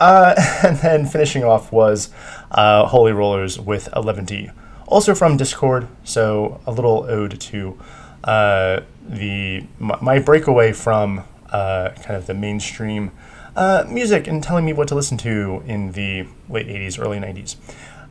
Uh, 0.00 0.34
and 0.62 0.76
then 0.78 1.06
finishing 1.06 1.44
off 1.44 1.72
was 1.72 2.10
uh, 2.50 2.86
Holy 2.86 3.12
Rollers 3.12 3.58
with 3.58 3.88
11D, 3.92 4.52
also 4.86 5.14
from 5.14 5.38
Dischord. 5.38 5.88
So 6.04 6.60
a 6.66 6.72
little 6.72 7.04
ode 7.08 7.40
to 7.40 7.78
uh, 8.24 8.80
the 9.06 9.66
my, 9.78 9.98
my 10.00 10.18
breakaway 10.18 10.72
from 10.72 11.24
uh, 11.50 11.90
kind 12.02 12.16
of 12.16 12.26
the 12.26 12.34
mainstream 12.34 13.12
uh, 13.54 13.84
music 13.88 14.26
and 14.26 14.42
telling 14.42 14.64
me 14.64 14.72
what 14.72 14.88
to 14.88 14.94
listen 14.94 15.16
to 15.18 15.62
in 15.66 15.92
the 15.92 16.26
late 16.48 16.66
80s, 16.66 17.00
early 17.00 17.18
90s. 17.18 17.56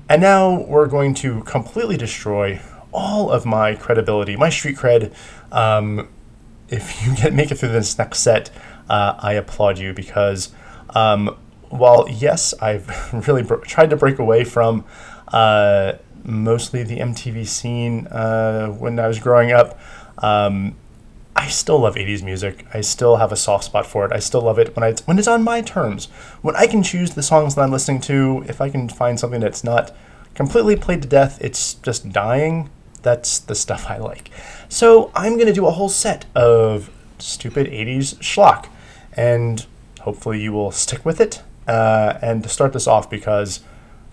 And 0.10 0.22
now 0.22 0.62
we're 0.62 0.88
going 0.88 1.14
to 1.16 1.42
completely 1.44 1.98
destroy 1.98 2.62
all 2.96 3.30
of 3.30 3.46
my 3.46 3.76
credibility, 3.76 4.36
my 4.38 4.50
street 4.50 4.78
cred. 4.78 5.14
Um, 5.52 6.08
if 6.70 7.06
you 7.06 7.16
get 7.16 7.34
make 7.34 7.52
it 7.52 7.56
through 7.56 7.70
this 7.70 7.98
next 7.98 8.20
set, 8.20 8.50
uh, 8.90 9.16
I 9.20 9.34
applaud 9.34 9.78
you 9.78 9.94
because 9.94 10.52
um, 10.92 11.38
while 11.70 12.08
yes, 12.10 12.54
I've 12.62 12.88
really 13.28 13.44
br- 13.44 13.56
tried 13.56 13.90
to 13.92 13.98
break 13.98 14.18
away 14.18 14.46
from 14.46 14.86
uh, 15.28 15.94
mostly 16.24 16.84
the 16.84 17.00
MTV 17.00 17.46
scene 17.46 18.08
uh, 18.08 18.70
when 18.70 18.98
I 18.98 19.08
was 19.08 19.20
growing 19.20 19.52
up. 19.52 19.78
Um, 20.20 20.76
I 21.36 21.50
still 21.50 21.80
love 21.80 21.96
80s 21.96 22.24
music. 22.24 22.66
I 22.74 22.80
still 22.80 23.18
have 23.18 23.34
a 23.34 23.36
soft 23.36 23.66
spot 23.66 23.86
for 23.86 24.06
it. 24.06 24.14
I 24.14 24.20
still 24.20 24.42
love 24.42 24.58
it 24.58 24.74
when 24.74 24.84
I 24.86 24.94
when 25.04 25.20
it's 25.20 25.28
on 25.28 25.44
my 25.44 25.62
terms. 25.62 26.06
When 26.42 26.56
I 26.56 26.66
can 26.66 26.82
choose 26.82 27.14
the 27.14 27.22
songs 27.22 27.56
that 27.56 27.62
I'm 27.62 27.72
listening 27.72 28.00
to, 28.02 28.46
if 28.48 28.62
I 28.62 28.70
can 28.70 28.88
find 28.88 29.20
something 29.20 29.42
that's 29.42 29.64
not 29.64 29.94
completely 30.34 30.78
played 30.78 31.02
to 31.02 31.08
death, 31.10 31.38
it's 31.42 31.74
just 31.74 32.14
dying. 32.14 32.70
That's 33.06 33.38
the 33.38 33.54
stuff 33.54 33.86
I 33.88 33.98
like. 33.98 34.32
So 34.68 35.12
I'm 35.14 35.36
going 35.36 35.46
to 35.46 35.54
do 35.54 35.68
a 35.68 35.72
whole 35.72 35.90
set 35.90 36.26
of 36.34 36.90
stupid 37.20 37.68
80s 37.68 38.16
schlock. 38.16 38.68
And 39.14 39.64
hopefully 40.02 40.42
you 40.42 40.52
will 40.52 40.72
stick 40.72 41.06
with 41.06 41.22
it. 41.22 41.44
Uh, 41.68 42.18
and 42.24 42.42
to 42.42 42.50
start 42.50 42.74
this 42.74 42.88
off, 42.88 43.08
because, 43.08 43.60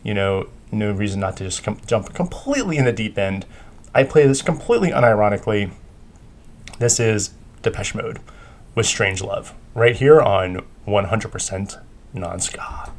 you 0.02 0.12
know, 0.12 0.50
no 0.70 0.92
reason 0.92 1.20
not 1.20 1.38
to 1.38 1.44
just 1.44 1.64
com- 1.64 1.80
jump 1.86 2.12
completely 2.12 2.76
in 2.76 2.84
the 2.84 2.92
deep 2.92 3.16
end, 3.16 3.46
I 3.94 4.04
play 4.04 4.26
this 4.26 4.42
completely 4.42 4.90
unironically. 4.90 5.70
This 6.78 7.00
is 7.00 7.30
Depeche 7.62 7.94
Mode 7.94 8.20
with 8.74 8.84
Strange 8.84 9.22
Love, 9.22 9.54
right 9.74 9.96
here 9.96 10.20
on 10.20 10.66
100% 10.86 11.80
Non 12.12 12.40
Ska. 12.40 12.92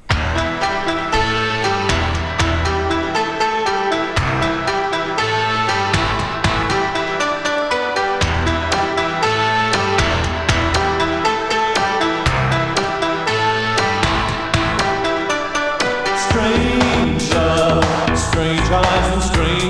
Strange 18.34 18.61
eyes 18.61 19.13
and 19.13 19.21
strange 19.21 19.62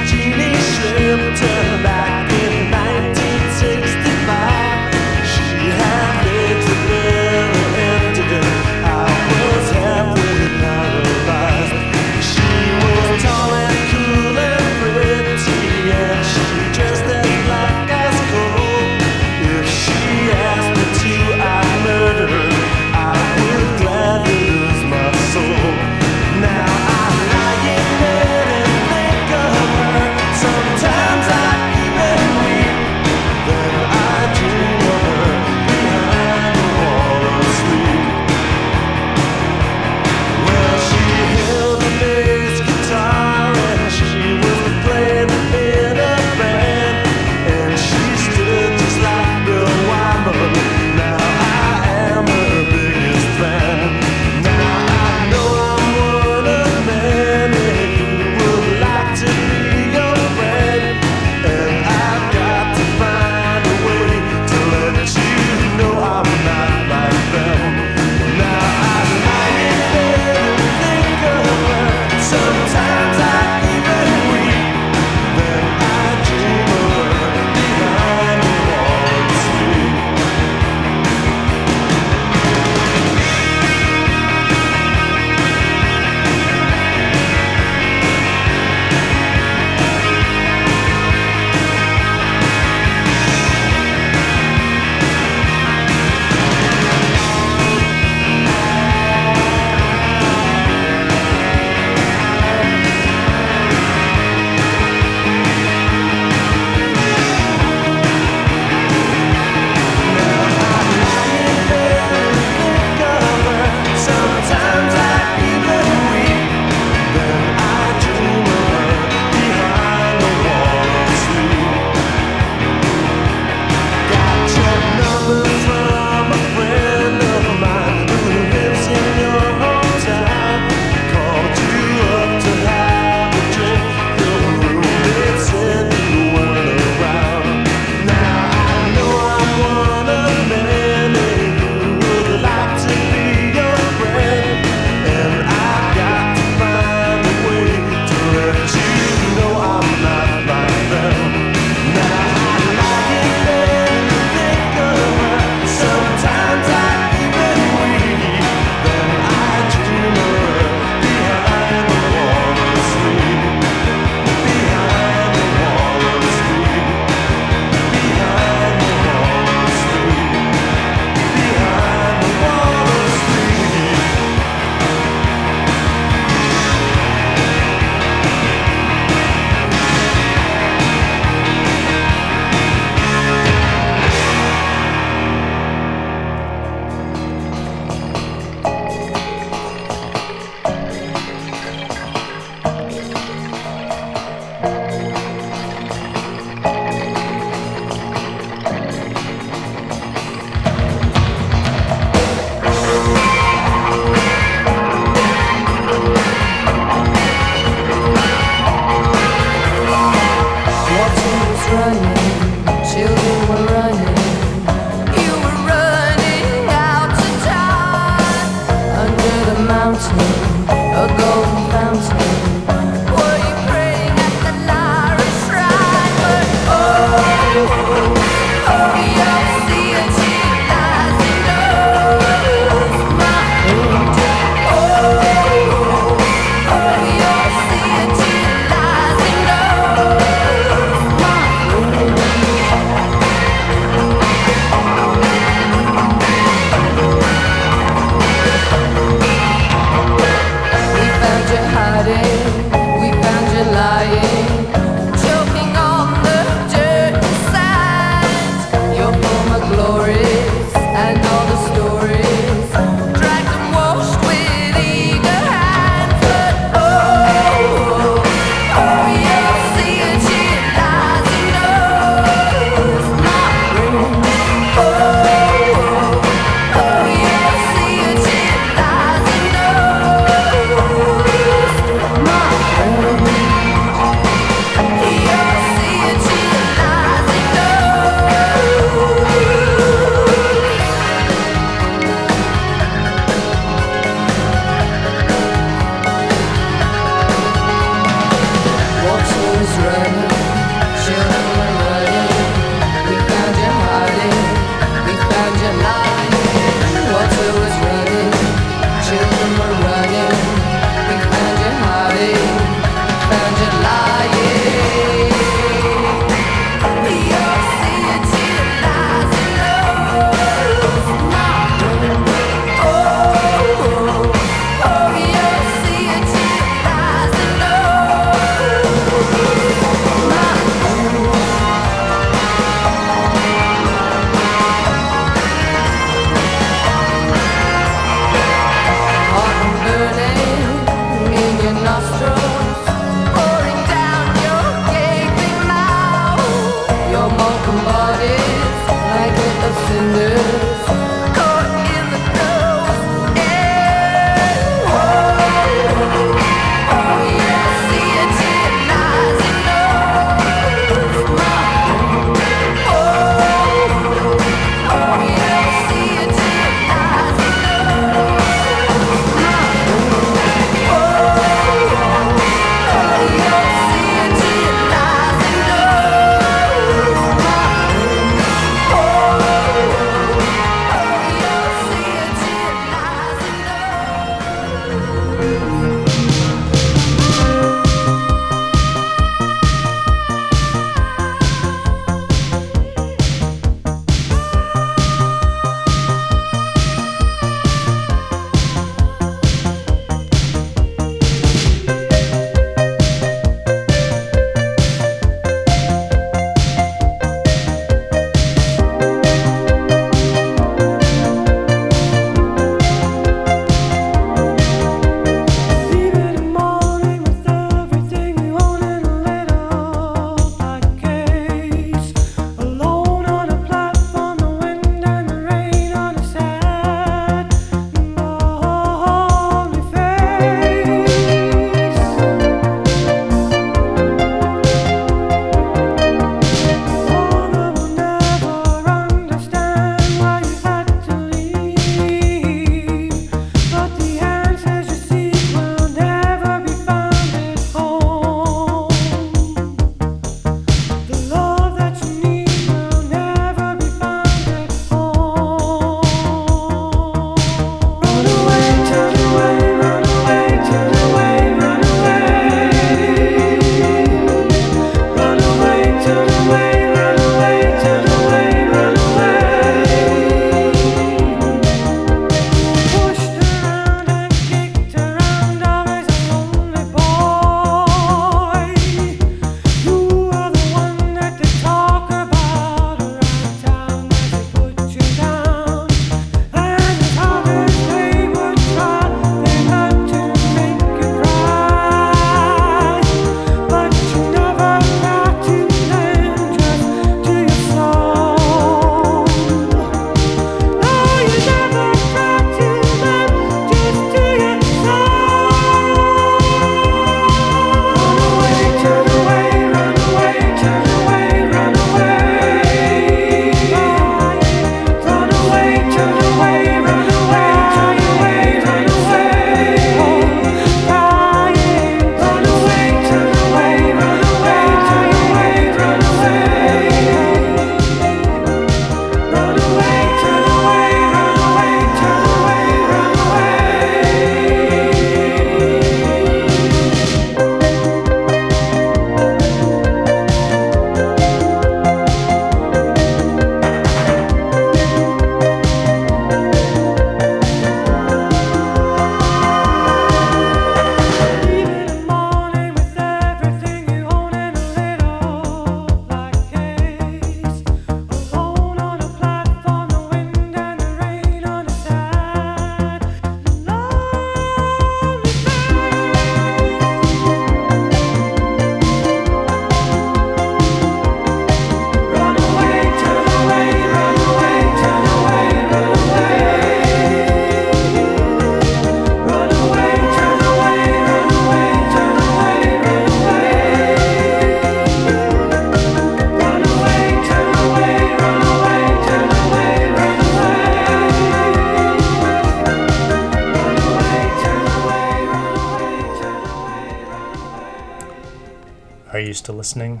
Still 599.46 599.54
listening? 599.54 600.00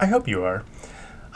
I 0.00 0.06
hope 0.06 0.26
you 0.26 0.42
are. 0.42 0.64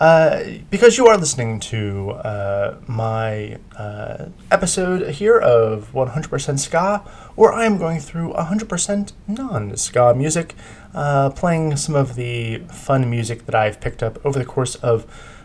Uh, 0.01 0.43
because 0.71 0.99
you 0.99 1.07
are 1.07 1.17
listening 1.17 1.61
to 1.61 2.11
uh, 2.11 2.79
my 2.89 3.59
uh, 3.79 4.27
episode 4.51 5.09
here 5.11 5.39
of 5.39 5.93
100% 5.93 6.59
Ska, 6.59 6.99
where 7.37 7.53
I 7.53 7.65
am 7.65 7.79
going 7.79 8.01
through 8.01 8.33
100% 8.33 9.13
non 9.29 9.77
Ska 9.77 10.15
music, 10.17 10.57
uh, 10.95 11.31
playing 11.31 11.77
some 11.77 11.95
of 11.95 12.17
the 12.17 12.59
fun 12.73 13.09
music 13.09 13.47
that 13.47 13.55
I've 13.55 13.81
picked 13.81 14.03
up 14.03 14.19
over 14.27 14.37
the 14.37 14.45
course 14.45 14.75
of 14.75 15.03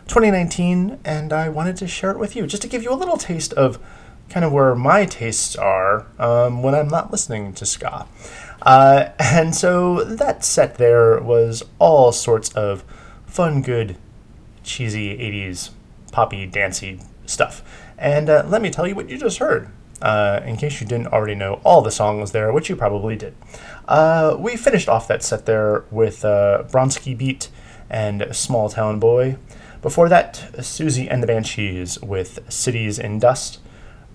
2019, 0.08 0.98
and 1.04 1.32
I 1.32 1.48
wanted 1.48 1.76
to 1.76 1.86
share 1.86 2.10
it 2.10 2.18
with 2.18 2.34
you 2.34 2.48
just 2.48 2.62
to 2.62 2.68
give 2.68 2.82
you 2.82 2.92
a 2.92 2.98
little 2.98 3.18
taste 3.18 3.52
of 3.52 3.78
kind 4.30 4.44
of 4.44 4.52
where 4.52 4.74
my 4.74 5.04
tastes 5.04 5.54
are 5.54 6.06
um, 6.18 6.62
when 6.64 6.74
I'm 6.74 6.88
not 6.88 7.12
listening 7.12 7.52
to 7.52 7.64
ska. 7.66 8.06
Uh, 8.62 9.10
and 9.18 9.54
so 9.54 10.04
that 10.04 10.44
set 10.44 10.76
there 10.76 11.20
was 11.20 11.62
all 11.78 12.12
sorts 12.12 12.52
of 12.52 12.84
fun, 13.26 13.62
good, 13.62 13.96
cheesy 14.62 15.16
80s 15.16 15.70
poppy, 16.12 16.46
dancey 16.46 17.00
stuff. 17.26 17.62
And 17.96 18.28
uh, 18.28 18.44
let 18.46 18.62
me 18.62 18.70
tell 18.70 18.86
you 18.86 18.94
what 18.94 19.08
you 19.08 19.18
just 19.18 19.38
heard. 19.38 19.68
Uh, 20.02 20.40
in 20.46 20.56
case 20.56 20.80
you 20.80 20.86
didn't 20.86 21.08
already 21.08 21.34
know 21.34 21.60
all 21.62 21.82
the 21.82 21.90
songs 21.90 22.32
there, 22.32 22.50
which 22.54 22.70
you 22.70 22.76
probably 22.76 23.16
did. 23.16 23.34
Uh, 23.86 24.34
we 24.38 24.56
finished 24.56 24.88
off 24.88 25.06
that 25.06 25.22
set 25.22 25.44
there 25.44 25.84
with 25.90 26.24
uh, 26.24 26.64
Bronski 26.70 27.16
Beat 27.16 27.50
and 27.90 28.34
Small 28.34 28.70
Town 28.70 28.98
Boy. 28.98 29.36
Before 29.82 30.08
that, 30.08 30.36
Siouxsie 30.54 31.06
and 31.10 31.22
the 31.22 31.26
Banshees 31.26 32.00
with 32.00 32.38
Cities 32.50 32.98
in 32.98 33.18
Dust. 33.18 33.58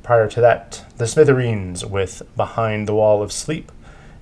Prior 0.01 0.27
to 0.27 0.41
that, 0.41 0.85
The 0.97 1.05
Smithereens 1.05 1.85
with 1.85 2.23
Behind 2.35 2.87
the 2.87 2.95
Wall 2.95 3.21
of 3.21 3.31
Sleep. 3.31 3.71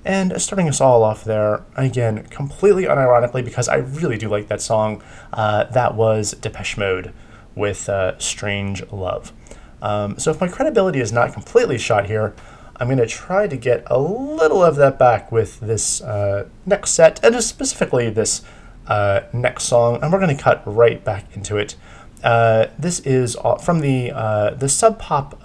And 0.05 0.41
starting 0.41 0.67
us 0.67 0.81
all 0.81 1.03
off 1.03 1.23
there, 1.23 1.63
again, 1.75 2.23
completely 2.23 2.83
unironically, 2.83 3.43
because 3.43 3.69
I 3.69 3.77
really 3.77 4.17
do 4.17 4.27
like 4.27 4.47
that 4.49 4.61
song, 4.61 5.01
uh, 5.31 5.63
that 5.65 5.95
was 5.95 6.31
Depeche 6.33 6.77
Mode 6.77 7.13
with 7.55 7.87
uh, 7.87 8.17
Strange 8.19 8.83
Love. 8.91 9.31
Um, 9.81 10.17
so 10.17 10.31
if 10.31 10.41
my 10.41 10.47
credibility 10.47 10.99
is 10.99 11.11
not 11.11 11.33
completely 11.33 11.77
shot 11.77 12.07
here, 12.07 12.33
I'm 12.77 12.87
going 12.87 12.97
to 12.97 13.05
try 13.05 13.47
to 13.47 13.55
get 13.55 13.83
a 13.87 13.99
little 13.99 14.63
of 14.63 14.75
that 14.77 14.99
back 14.99 15.31
with 15.31 15.59
this 15.59 16.01
uh, 16.01 16.47
next 16.65 16.91
set, 16.91 17.23
and 17.23 17.41
specifically 17.41 18.09
this 18.09 18.41
uh, 18.87 19.21
next 19.31 19.65
song, 19.65 19.99
and 20.01 20.11
we're 20.11 20.19
going 20.19 20.35
to 20.35 20.41
cut 20.41 20.63
right 20.65 21.01
back 21.03 21.33
into 21.35 21.55
it. 21.57 21.75
Uh, 22.23 22.67
this 22.79 22.99
is 23.01 23.37
from 23.61 23.81
the 23.81 24.11
uh, 24.11 24.51
the 24.55 24.67
Sub 24.67 24.97
Pop 24.97 25.41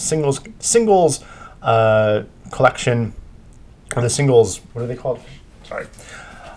singles 0.00 0.40
singles 0.58 1.24
collection, 2.50 3.14
or 3.96 4.02
the 4.02 4.10
singles. 4.10 4.58
What 4.72 4.82
are 4.82 4.86
they 4.86 4.96
called? 4.96 5.20
Sorry, 5.64 5.86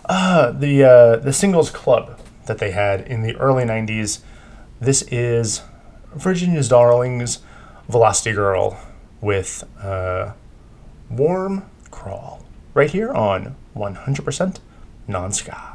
uh, 0.06 0.52
the 0.52 0.84
uh, 0.84 1.16
the 1.18 1.34
singles 1.34 1.70
club 1.70 2.20
that 2.46 2.60
they 2.60 2.72
had 2.72 3.02
in 3.02 3.22
the 3.24 3.36
early 3.38 3.64
'90s. 3.64 4.22
This 4.80 5.04
is 5.04 5.62
Virginia's 6.14 6.70
Darlings, 6.70 7.40
Velocity 7.88 8.34
Girl 8.34 8.78
with 9.22 9.64
Warm 11.10 11.64
Crawl 11.92 12.46
right 12.74 12.92
here 12.92 13.12
on 13.14 13.56
100% 13.76 14.60
non-ska. 15.08 15.75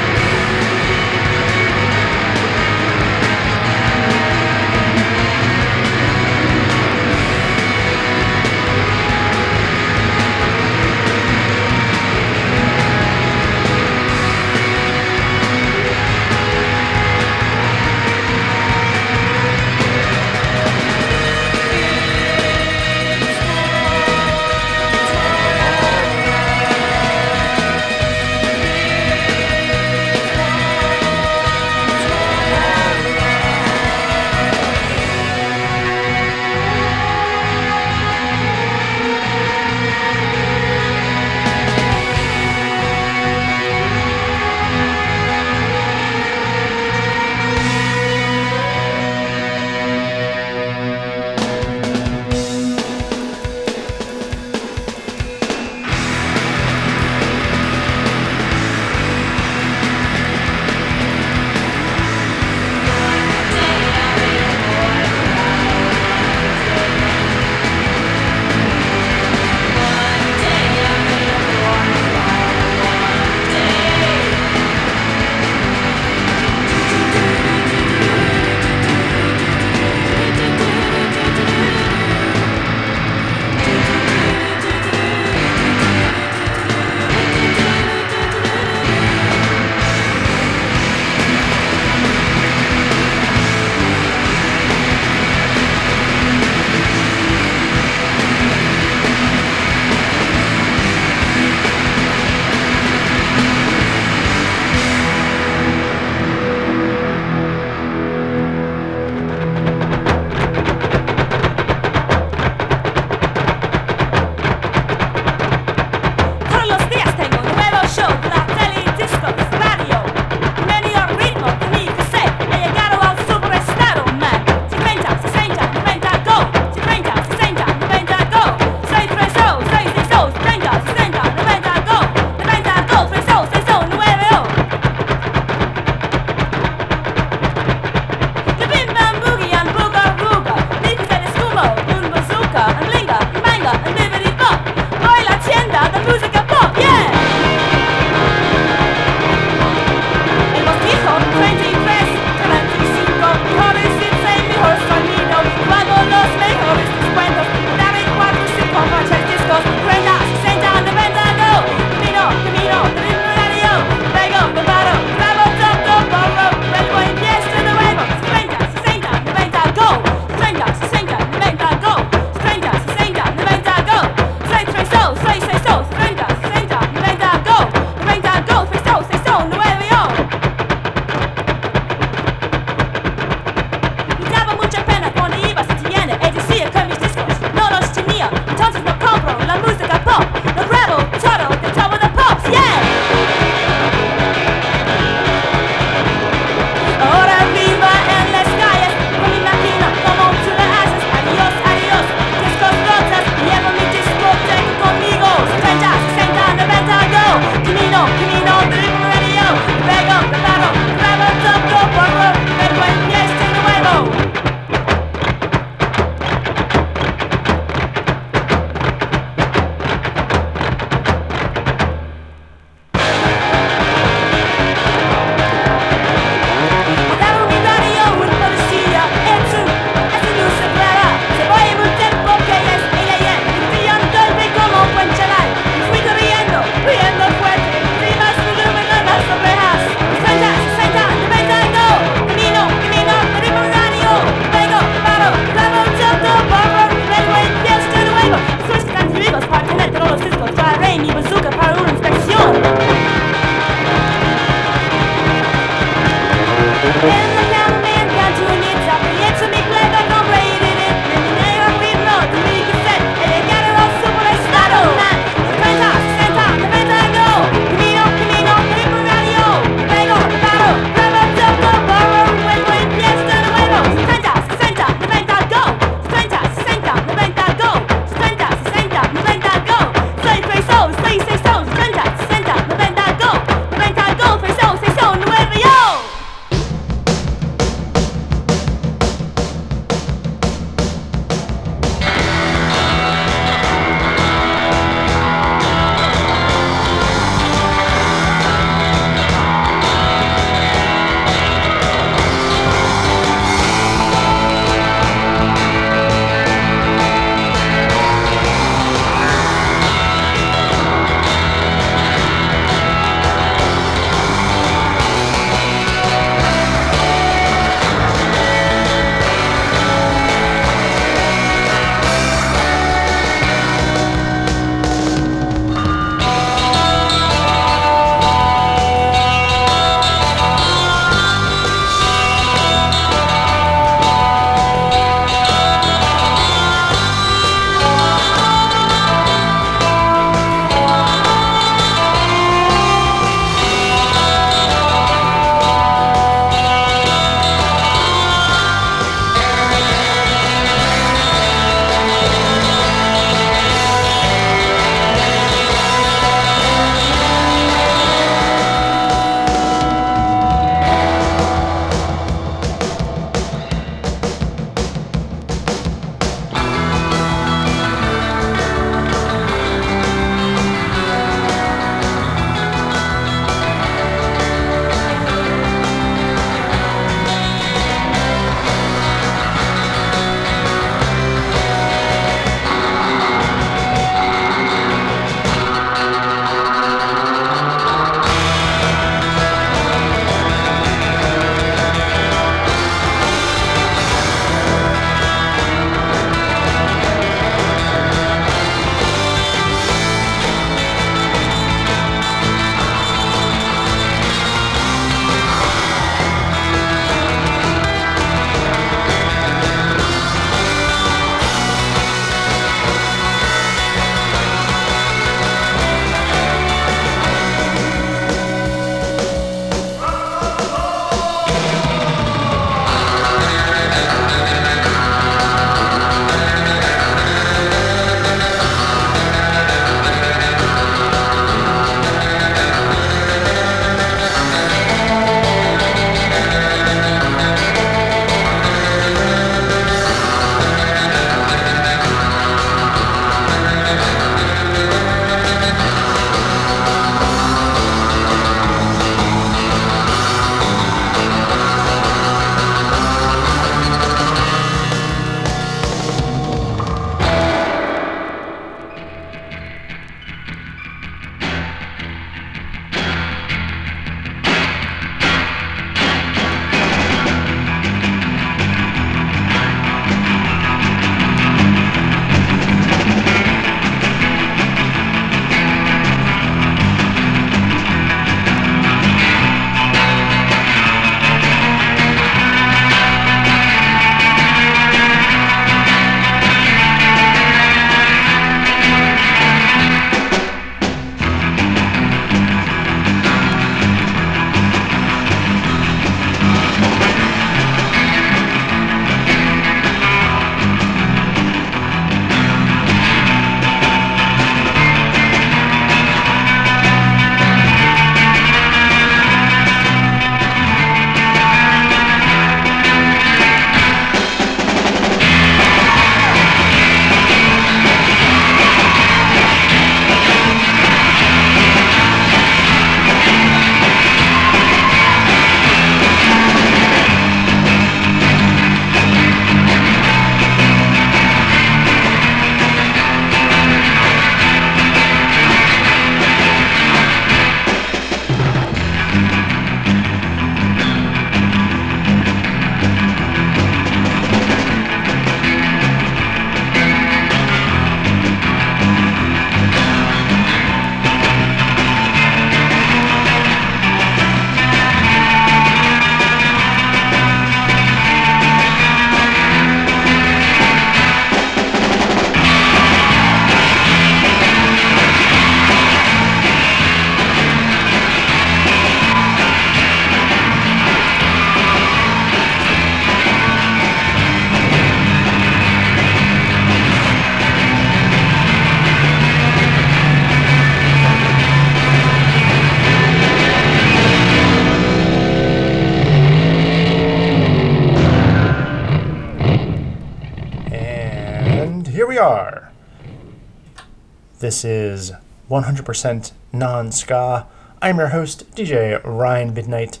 This 594.44 594.62
is 594.62 595.10
100% 595.50 596.32
non 596.52 596.92
ska. 596.92 597.46
I'm 597.80 597.96
your 597.96 598.08
host, 598.08 598.54
DJ 598.54 599.00
Ryan 599.02 599.54
Midnight, 599.54 600.00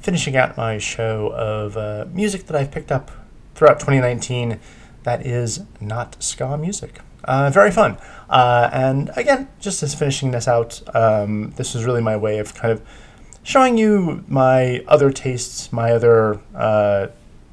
finishing 0.00 0.36
out 0.36 0.56
my 0.56 0.78
show 0.78 1.28
of 1.32 1.76
uh, 1.76 2.06
music 2.12 2.46
that 2.46 2.56
I've 2.56 2.72
picked 2.72 2.90
up 2.90 3.12
throughout 3.54 3.78
2019 3.78 4.58
that 5.04 5.24
is 5.24 5.60
not 5.80 6.20
ska 6.20 6.58
music. 6.58 7.02
Uh, 7.22 7.50
very 7.50 7.70
fun. 7.70 7.96
Uh, 8.28 8.68
and 8.72 9.12
again, 9.14 9.46
just 9.60 9.80
as 9.84 9.94
finishing 9.94 10.32
this 10.32 10.48
out, 10.48 10.82
um, 10.92 11.52
this 11.52 11.76
is 11.76 11.84
really 11.84 12.02
my 12.02 12.16
way 12.16 12.40
of 12.40 12.52
kind 12.52 12.72
of 12.72 12.82
showing 13.44 13.78
you 13.78 14.24
my 14.26 14.84
other 14.88 15.12
tastes, 15.12 15.72
my 15.72 15.92
other 15.92 16.40
uh, 16.56 17.06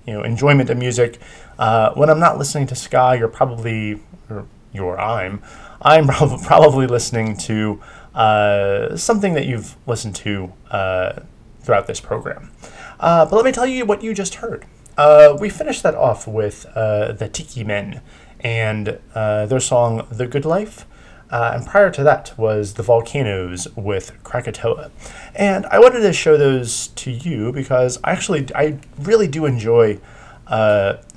you 0.08 0.14
know 0.14 0.24
enjoyment 0.24 0.72
of 0.72 0.78
music. 0.80 1.20
Uh, 1.60 1.94
when 1.94 2.10
I'm 2.10 2.20
not 2.20 2.40
listening 2.40 2.66
to 2.66 2.76
ska, 2.76 3.16
you're 3.16 3.28
probably 3.28 4.02
or 4.28 4.48
you're 4.74 5.00
I'm 5.00 5.44
I'm 5.82 6.08
probably 6.44 6.88
listening 6.88 7.38
to 7.38 7.82
uh, 8.14 8.96
something 8.96 9.34
that 9.34 9.46
you've 9.46 9.76
listened 9.88 10.16
to 10.18 10.54
uh, 10.70 11.22
throughout 11.62 11.88
this 11.88 12.00
program. 12.00 12.52
Uh, 13.00 13.26
but 13.26 13.36
let 13.36 13.46
me 13.46 13.52
tell 13.52 13.66
you 13.66 13.86
what 13.86 14.04
you 14.04 14.14
just 14.14 14.36
heard. 14.36 14.66
Uh, 14.98 15.36
we 15.40 15.50
finished 15.50 15.84
that 15.84 15.96
off 15.96 16.28
with 16.28 16.66
uh, 16.76 17.14
the 17.14 17.28
Tiki 17.28 17.64
Men 17.64 18.02
and 18.42 19.00
uh, 19.16 19.46
their 19.46 19.60
song 19.60 20.08
"The 20.12 20.28
Good 20.28 20.46
Life." 20.46 20.86
And 21.32 21.66
prior 21.66 21.90
to 21.92 22.04
that 22.04 22.38
was 22.38 22.74
the 22.74 22.84
Volcanoes 22.84 23.66
with 23.78 24.22
Krakatoa. 24.22 24.92
And 25.34 25.66
I 25.68 25.80
wanted 25.80 26.02
to 26.02 26.12
show 26.12 26.36
those 26.36 26.88
to 26.88 27.10
you 27.10 27.54
because 27.54 27.98
I 28.04 28.12
actually 28.12 28.48
I 28.54 28.80
really 29.00 29.28
do 29.28 29.46
enjoy 29.46 30.00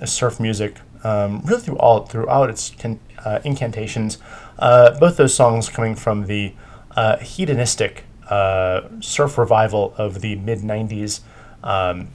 surf 0.04 0.38
music, 0.38 0.76
um, 1.02 1.40
really 1.44 1.62
through 1.62 1.78
all 1.78 2.06
throughout 2.06 2.48
its 2.48 2.70
can, 2.70 3.00
incantations. 3.42 4.18
Uh, 4.58 4.98
both 4.98 5.16
those 5.16 5.34
songs 5.34 5.68
coming 5.68 5.94
from 5.94 6.26
the 6.26 6.54
uh, 6.96 7.18
hedonistic 7.18 8.04
uh, 8.30 8.82
surf 9.00 9.36
revival 9.38 9.94
of 9.98 10.20
the 10.20 10.36
mid 10.36 10.60
'90s. 10.60 11.20
Um, 11.62 12.08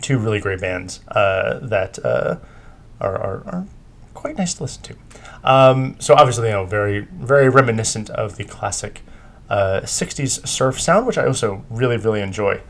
two 0.00 0.18
really 0.18 0.40
great 0.40 0.60
bands 0.60 1.00
that 1.08 1.98
are, 2.04 2.40
are, 3.00 3.42
are 3.46 3.66
quite 4.14 4.36
nice 4.36 4.54
to 4.54 4.64
listen 4.64 4.82
to. 4.82 4.96
Um, 5.44 5.96
so 5.98 6.14
obviously, 6.14 6.48
you 6.48 6.52
know, 6.52 6.64
very 6.64 7.00
very 7.00 7.48
reminiscent 7.48 8.10
of 8.10 8.36
the 8.36 8.44
classic 8.44 9.02
uh, 9.48 9.80
'60s 9.84 10.46
surf 10.46 10.80
sound, 10.80 11.06
which 11.06 11.18
I 11.18 11.26
also 11.26 11.64
really 11.70 11.96
really 11.96 12.20
enjoy. 12.20 12.60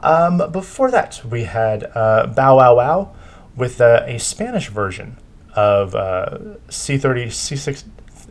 Um, 0.00 0.42
before 0.52 0.90
that, 0.90 1.22
we 1.24 1.44
had 1.44 1.90
uh, 1.94 2.26
Bow 2.26 2.56
Wow 2.56 2.76
Wow 2.76 3.14
with 3.56 3.80
uh, 3.80 4.04
a 4.06 4.18
Spanish 4.18 4.68
version 4.68 5.16
of 5.54 5.94
uh, 5.94 6.38
C30 6.68 7.26
C6. 7.26 7.84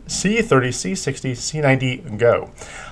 C30, 0.06 0.68
C60, 0.68 1.32
C90 1.32 2.18
Go. 2.18 2.50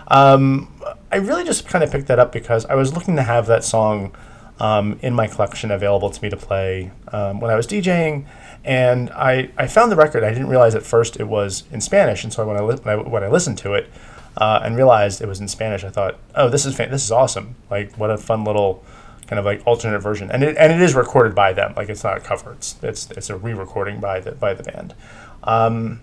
Um, 0.09 0.73
I 1.13 1.17
really 1.17 1.45
just 1.45 1.67
kind 1.69 1.85
of 1.85 1.91
picked 1.91 2.09
that 2.09 2.19
up 2.19 2.33
because 2.33 2.67
I 2.67 2.75
was 2.75 2.93
looking 2.93 3.17
to 3.17 3.23
have 3.23 3.47
that 3.47 3.65
song 3.65 4.15
um, 4.61 4.99
in 5.03 5.15
my 5.15 5.27
collection 5.27 5.71
available 5.71 6.11
to 6.11 6.23
me 6.23 6.31
to 6.31 6.37
play 6.37 6.93
um, 7.09 7.41
when 7.41 7.51
I 7.51 7.57
was 7.57 7.67
DJing, 7.67 8.27
and 8.65 9.11
I, 9.11 9.51
I 9.57 9.67
found 9.67 9.91
the 9.91 9.97
record. 9.97 10.23
I 10.25 10.31
didn't 10.31 10.49
realize 10.49 10.75
at 10.75 10.83
first 10.83 11.19
it 11.19 11.25
was 11.25 11.65
in 11.71 11.81
Spanish, 11.81 12.25
and 12.25 12.33
so 12.33 12.47
when 12.47 12.57
I, 12.57 12.61
li- 12.61 12.79
when 12.83 12.99
I, 12.99 13.03
when 13.03 13.25
I 13.25 13.29
listened 13.29 13.59
to 13.59 13.75
it 13.75 13.91
uh, 14.37 14.61
and 14.63 14.77
realized 14.77 15.21
it 15.21 15.29
was 15.29 15.41
in 15.41 15.49
Spanish, 15.49 15.85
I 15.85 15.91
thought, 15.91 16.19
oh, 16.35 16.49
this 16.49 16.65
is 16.67 16.77
this 16.77 17.05
is 17.05 17.11
awesome! 17.11 17.57
Like, 17.71 17.97
what 17.97 18.11
a 18.11 18.19
fun 18.19 18.45
little 18.45 18.85
kind 19.27 19.39
of 19.39 19.45
like 19.45 19.63
alternate 19.67 20.01
version, 20.01 20.31
and 20.31 20.43
it 20.43 20.57
and 20.57 20.73
it 20.73 20.81
is 20.81 20.95
recorded 20.95 21.35
by 21.35 21.53
them. 21.53 21.75
Like, 21.77 21.89
it's 21.89 22.05
not 22.05 22.17
a 22.17 22.21
cover; 22.21 22.53
it's 22.53 22.77
it's 22.83 23.11
it's 23.11 23.31
a 23.31 23.37
re-recording 23.37 24.01
by 24.01 24.21
the 24.21 24.33
by 24.33 24.55
the 24.55 24.63
band. 24.63 24.95
Um, 25.43 26.01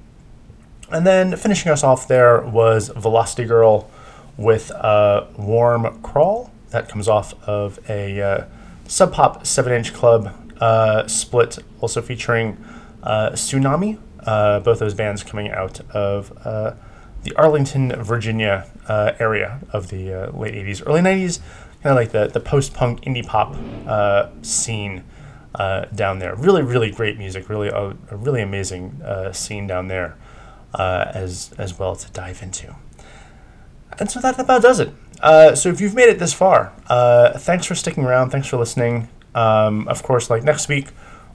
and 0.91 1.05
then 1.05 1.35
finishing 1.35 1.71
us 1.71 1.83
off 1.83 2.07
there 2.07 2.41
was 2.41 2.89
Velocity 2.89 3.45
Girl 3.45 3.89
with 4.37 4.71
uh, 4.71 5.25
Warm 5.37 6.01
Crawl. 6.01 6.51
That 6.69 6.89
comes 6.89 7.07
off 7.07 7.33
of 7.47 7.79
a 7.89 8.21
uh, 8.21 8.45
Sub 8.87 9.13
Pop 9.13 9.45
7 9.45 9.71
inch 9.71 9.93
club 9.93 10.33
uh, 10.59 11.07
split, 11.07 11.59
also 11.79 12.01
featuring 12.01 12.63
uh, 13.03 13.31
Tsunami. 13.31 13.99
Uh, 14.25 14.59
both 14.59 14.79
those 14.79 14.93
bands 14.93 15.23
coming 15.23 15.49
out 15.49 15.79
of 15.91 16.31
uh, 16.45 16.73
the 17.23 17.33
Arlington, 17.35 17.91
Virginia 18.03 18.67
area 19.19 19.59
of 19.71 19.87
the 19.87 20.29
late 20.33 20.53
80s, 20.53 20.85
early 20.85 21.01
90s, 21.01 21.39
kind 21.81 21.91
of 21.91 21.95
like 21.95 22.11
the, 22.11 22.27
the 22.27 22.39
post 22.39 22.73
punk 22.73 23.01
indie 23.01 23.25
pop 23.25 23.55
scene 24.43 25.03
down 25.95 26.19
there. 26.19 26.35
Really, 26.35 26.61
really 26.61 26.91
great 26.91 27.17
music, 27.17 27.49
really 27.49 27.69
a, 27.69 27.95
a 28.09 28.17
really 28.17 28.41
amazing 28.41 29.01
scene 29.33 29.65
down 29.65 29.87
there 29.87 30.17
uh, 30.73 31.11
as, 31.13 31.51
as 31.57 31.77
well 31.77 31.95
to 31.95 32.11
dive 32.11 32.41
into. 32.41 32.75
And 33.99 34.09
so 34.09 34.19
that 34.19 34.39
about 34.39 34.61
does 34.61 34.79
it. 34.79 34.93
Uh, 35.21 35.53
so 35.55 35.69
if 35.69 35.79
you've 35.79 35.93
made 35.93 36.09
it 36.09 36.19
this 36.19 36.33
far, 36.33 36.73
uh, 36.87 37.37
thanks 37.37 37.65
for 37.65 37.75
sticking 37.75 38.03
around. 38.03 38.31
Thanks 38.31 38.47
for 38.47 38.57
listening. 38.57 39.09
Um, 39.35 39.87
of 39.87 40.03
course, 40.03 40.29
like 40.29 40.43
next 40.43 40.67
week, 40.67 40.87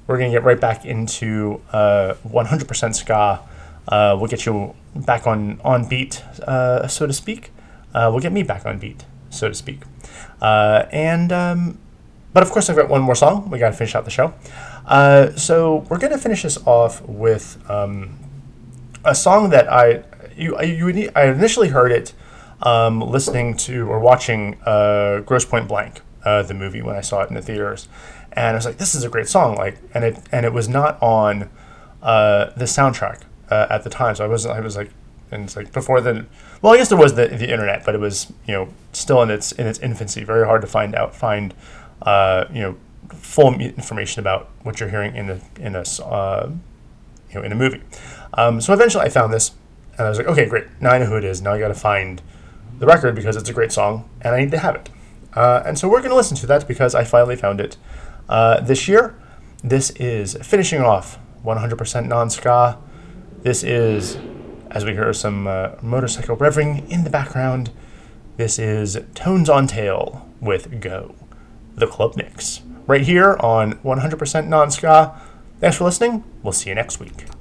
we're 0.06 0.18
to 0.18 0.30
get 0.30 0.44
right 0.44 0.60
back 0.60 0.84
into 0.84 1.60
uh, 1.72 2.14
100% 2.26 2.94
ska. 2.94 3.40
Uh, 3.88 4.16
we'll 4.18 4.28
get 4.28 4.46
you 4.46 4.74
back 4.94 5.26
on, 5.26 5.60
on 5.62 5.88
beat, 5.88 6.22
uh, 6.42 6.86
so 6.88 7.06
to 7.06 7.12
speak. 7.12 7.50
Uh, 7.94 8.08
we'll 8.10 8.20
get 8.20 8.32
me 8.32 8.42
back 8.42 8.66
on 8.66 8.78
beat, 8.78 9.04
so 9.30 9.48
to 9.48 9.54
speak. 9.54 9.82
Uh, 10.40 10.86
and, 10.90 11.32
um, 11.32 11.78
but 12.32 12.42
of 12.42 12.50
course, 12.50 12.68
I've 12.68 12.76
got 12.76 12.88
one 12.88 13.02
more 13.02 13.14
song. 13.14 13.48
We 13.50 13.58
got 13.58 13.70
to 13.70 13.76
finish 13.76 13.94
out 13.94 14.04
the 14.04 14.10
show. 14.10 14.34
Uh, 14.84 15.30
so 15.32 15.86
we're 15.88 15.98
going 15.98 16.12
to 16.12 16.18
finish 16.18 16.42
this 16.42 16.58
off 16.66 17.00
with 17.02 17.58
um, 17.70 18.18
a 19.06 19.14
song 19.14 19.50
that 19.50 19.72
I 19.72 20.04
you, 20.36 20.60
you 20.62 21.10
I 21.16 21.26
initially 21.26 21.68
heard 21.68 21.92
it 21.92 22.12
um, 22.62 23.00
listening 23.00 23.56
to 23.58 23.88
or 23.88 24.00
watching 24.00 24.60
uh, 24.64 25.20
Grosse 25.20 25.44
Pointe 25.44 25.68
Blank, 25.68 26.00
uh, 26.24 26.42
the 26.42 26.54
movie 26.54 26.82
when 26.82 26.96
I 26.96 27.00
saw 27.00 27.22
it 27.22 27.28
in 27.28 27.34
the 27.34 27.42
theaters, 27.42 27.88
and 28.32 28.48
I 28.48 28.54
was 28.54 28.64
like, 28.64 28.78
"This 28.78 28.94
is 28.94 29.04
a 29.04 29.08
great 29.08 29.28
song!" 29.28 29.56
Like, 29.56 29.78
and 29.94 30.04
it 30.04 30.18
and 30.32 30.44
it 30.44 30.52
was 30.52 30.68
not 30.68 31.00
on 31.02 31.50
uh, 32.02 32.50
the 32.56 32.64
soundtrack 32.64 33.22
uh, 33.50 33.66
at 33.70 33.84
the 33.84 33.90
time, 33.90 34.14
so 34.14 34.24
I 34.24 34.28
was 34.28 34.46
I 34.46 34.60
was 34.60 34.76
like, 34.76 34.90
and 35.30 35.44
it's 35.44 35.56
like 35.56 35.72
before 35.72 36.00
then. 36.00 36.28
well, 36.62 36.74
I 36.74 36.76
guess 36.76 36.88
there 36.88 36.98
was 36.98 37.14
the, 37.14 37.28
the 37.28 37.50
internet, 37.50 37.84
but 37.84 37.94
it 37.94 38.00
was 38.00 38.32
you 38.46 38.54
know 38.54 38.68
still 38.92 39.22
in 39.22 39.30
its 39.30 39.52
in 39.52 39.66
its 39.66 39.78
infancy, 39.78 40.24
very 40.24 40.46
hard 40.46 40.60
to 40.62 40.66
find 40.66 40.94
out 40.94 41.14
find 41.14 41.54
uh, 42.02 42.44
you 42.52 42.60
know 42.60 42.76
full 43.10 43.54
information 43.54 44.20
about 44.20 44.50
what 44.62 44.80
you're 44.80 44.88
hearing 44.88 45.14
in 45.14 45.30
a 45.30 45.40
in 45.58 45.76
a 45.76 45.84
uh, 46.02 46.50
you 47.30 47.34
know 47.34 47.42
in 47.42 47.52
a 47.52 47.56
movie. 47.56 47.82
Um, 48.34 48.60
so 48.60 48.72
eventually, 48.72 49.04
I 49.04 49.08
found 49.08 49.32
this, 49.32 49.52
and 49.98 50.06
I 50.06 50.08
was 50.08 50.18
like, 50.18 50.26
okay, 50.26 50.46
great. 50.46 50.66
Now 50.80 50.90
I 50.90 50.98
know 50.98 51.06
who 51.06 51.16
it 51.16 51.24
is. 51.24 51.40
Now 51.42 51.52
I 51.52 51.58
got 51.58 51.68
to 51.68 51.74
find 51.74 52.22
the 52.78 52.86
record 52.86 53.14
because 53.14 53.36
it's 53.36 53.48
a 53.48 53.52
great 53.52 53.72
song, 53.72 54.08
and 54.20 54.34
I 54.34 54.40
need 54.40 54.50
to 54.50 54.58
have 54.58 54.74
it. 54.74 54.88
Uh, 55.34 55.62
and 55.66 55.78
so 55.78 55.88
we're 55.88 56.00
going 56.00 56.10
to 56.10 56.16
listen 56.16 56.36
to 56.38 56.46
that 56.46 56.66
because 56.66 56.94
I 56.94 57.04
finally 57.04 57.36
found 57.36 57.60
it 57.60 57.76
uh, 58.28 58.60
this 58.60 58.88
year. 58.88 59.14
This 59.62 59.90
is 59.90 60.34
finishing 60.42 60.80
off 60.80 61.18
100% 61.44 62.06
non 62.08 62.30
ska. 62.30 62.78
This 63.42 63.62
is, 63.62 64.18
as 64.70 64.84
we 64.84 64.92
hear 64.92 65.12
some 65.12 65.46
uh, 65.46 65.70
motorcycle 65.82 66.36
revving 66.36 66.88
in 66.90 67.04
the 67.04 67.10
background, 67.10 67.70
this 68.36 68.58
is 68.58 68.98
Tones 69.14 69.48
on 69.48 69.66
Tail 69.66 70.28
with 70.40 70.80
Go, 70.80 71.14
the 71.74 71.86
club 71.86 72.16
mix. 72.16 72.62
Right 72.86 73.02
here 73.02 73.36
on 73.40 73.74
100% 73.74 74.48
non 74.48 74.70
ska. 74.70 75.20
Thanks 75.60 75.76
for 75.76 75.84
listening. 75.84 76.24
We'll 76.42 76.52
see 76.52 76.68
you 76.68 76.74
next 76.74 77.00
week. 77.00 77.35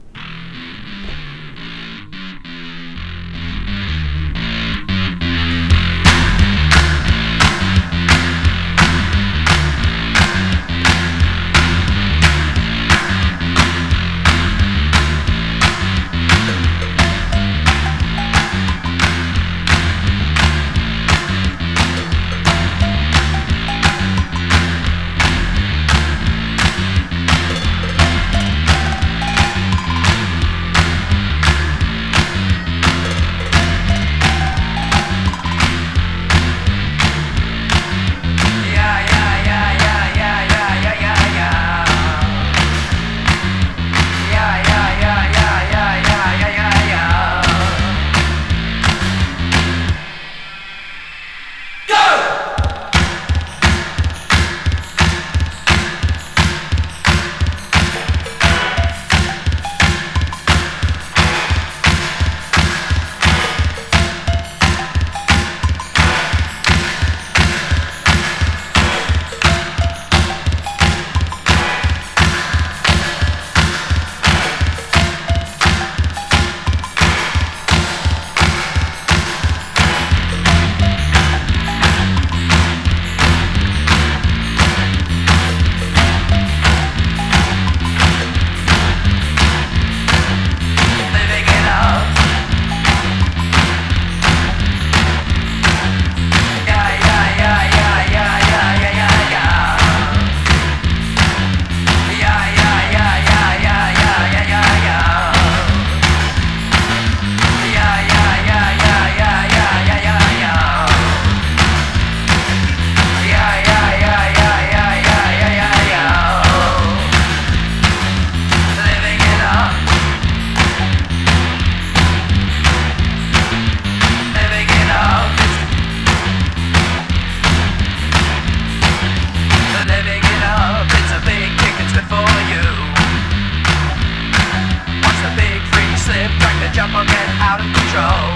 Or 136.95 137.03
get 137.03 137.27
out 137.43 137.59
of 137.59 137.67
control. 137.75 138.31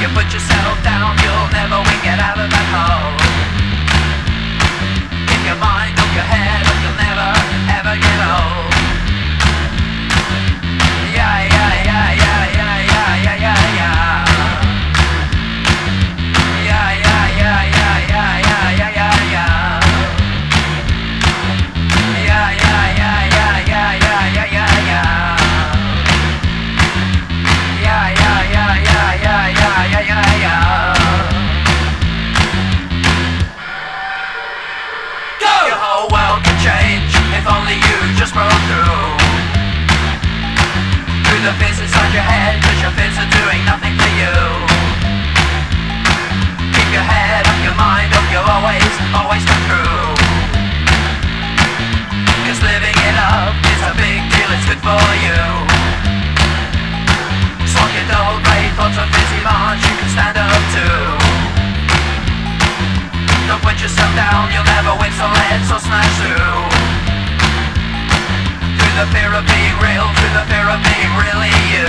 You 0.00 0.08
put 0.12 0.28
yourself 0.28 0.76
down, 0.84 1.16
you'll 1.24 1.50
never 1.56 1.80
win, 1.80 1.98
get 2.04 2.20
out 2.20 2.36
of 2.36 2.48
that 2.52 2.68
hole. 2.74 3.16
Keep 5.28 5.42
your 5.48 5.56
mind 5.56 5.96
off 5.96 6.12
your 6.12 6.28
head, 6.28 6.57
the 41.44 41.54
fears 41.54 41.78
inside 41.78 42.10
your 42.10 42.26
head, 42.26 42.58
cause 42.62 42.80
your 42.82 42.90
fears 42.98 43.14
are 43.14 43.30
doing 43.30 43.62
nothing 43.62 43.94
for 43.94 44.10
you. 44.18 44.34
Keep 46.74 46.88
your 46.90 47.06
head 47.06 47.46
up, 47.46 47.58
your 47.62 47.76
mind 47.78 48.10
up, 48.10 48.26
you 48.26 48.42
always, 48.42 48.92
always 49.14 49.42
come 49.46 49.62
through. 49.70 50.18
Cause 52.42 52.58
living 52.58 52.96
it 52.96 53.16
up 53.22 53.54
is 53.54 53.80
a 53.86 53.94
big 53.94 54.18
deal, 54.34 54.50
it's 54.50 54.66
good 54.66 54.82
for 54.82 55.04
you. 55.22 55.38
Swap 57.70 57.86
your 57.94 58.06
dull 58.10 58.42
grey 58.42 58.66
thoughts 58.74 58.98
of 58.98 59.06
busy 59.06 59.38
march 59.46 59.78
you 59.86 59.94
can 59.94 60.10
stand 60.10 60.36
up 60.42 60.62
to. 60.74 60.86
Don't 63.46 63.62
put 63.62 63.78
yourself 63.78 64.10
down, 64.18 64.50
you'll 64.50 64.66
never 64.66 64.90
win, 64.98 65.12
so 65.14 65.30
let's 65.30 65.70
all 65.70 65.78
smash 65.78 66.14
through 66.18 66.97
the 68.98 69.06
therapy 69.14 69.62
real, 69.78 70.10
to 70.10 70.26
the 70.34 70.44
therapy 70.50 70.98
really 71.22 71.54
you. 71.70 71.86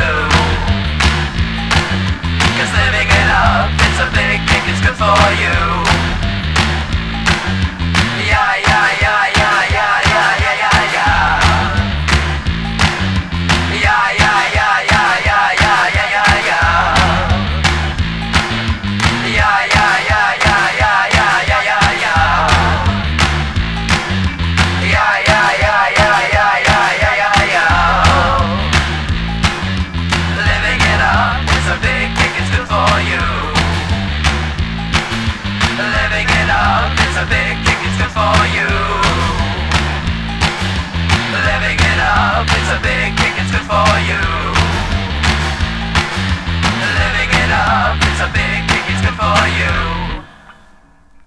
Cause 2.54 2.72
living 2.78 3.10
it 3.10 3.30
up, 3.34 3.74
it's 3.82 3.98
a 3.98 4.10
big 4.14 4.38
kick, 4.46 4.62
it's 4.70 4.80
good 4.86 4.94
for 4.94 5.18
you. 5.42 5.58
Yeah, 8.30 8.62
yeah, 8.62 9.02
yeah. 9.02 9.09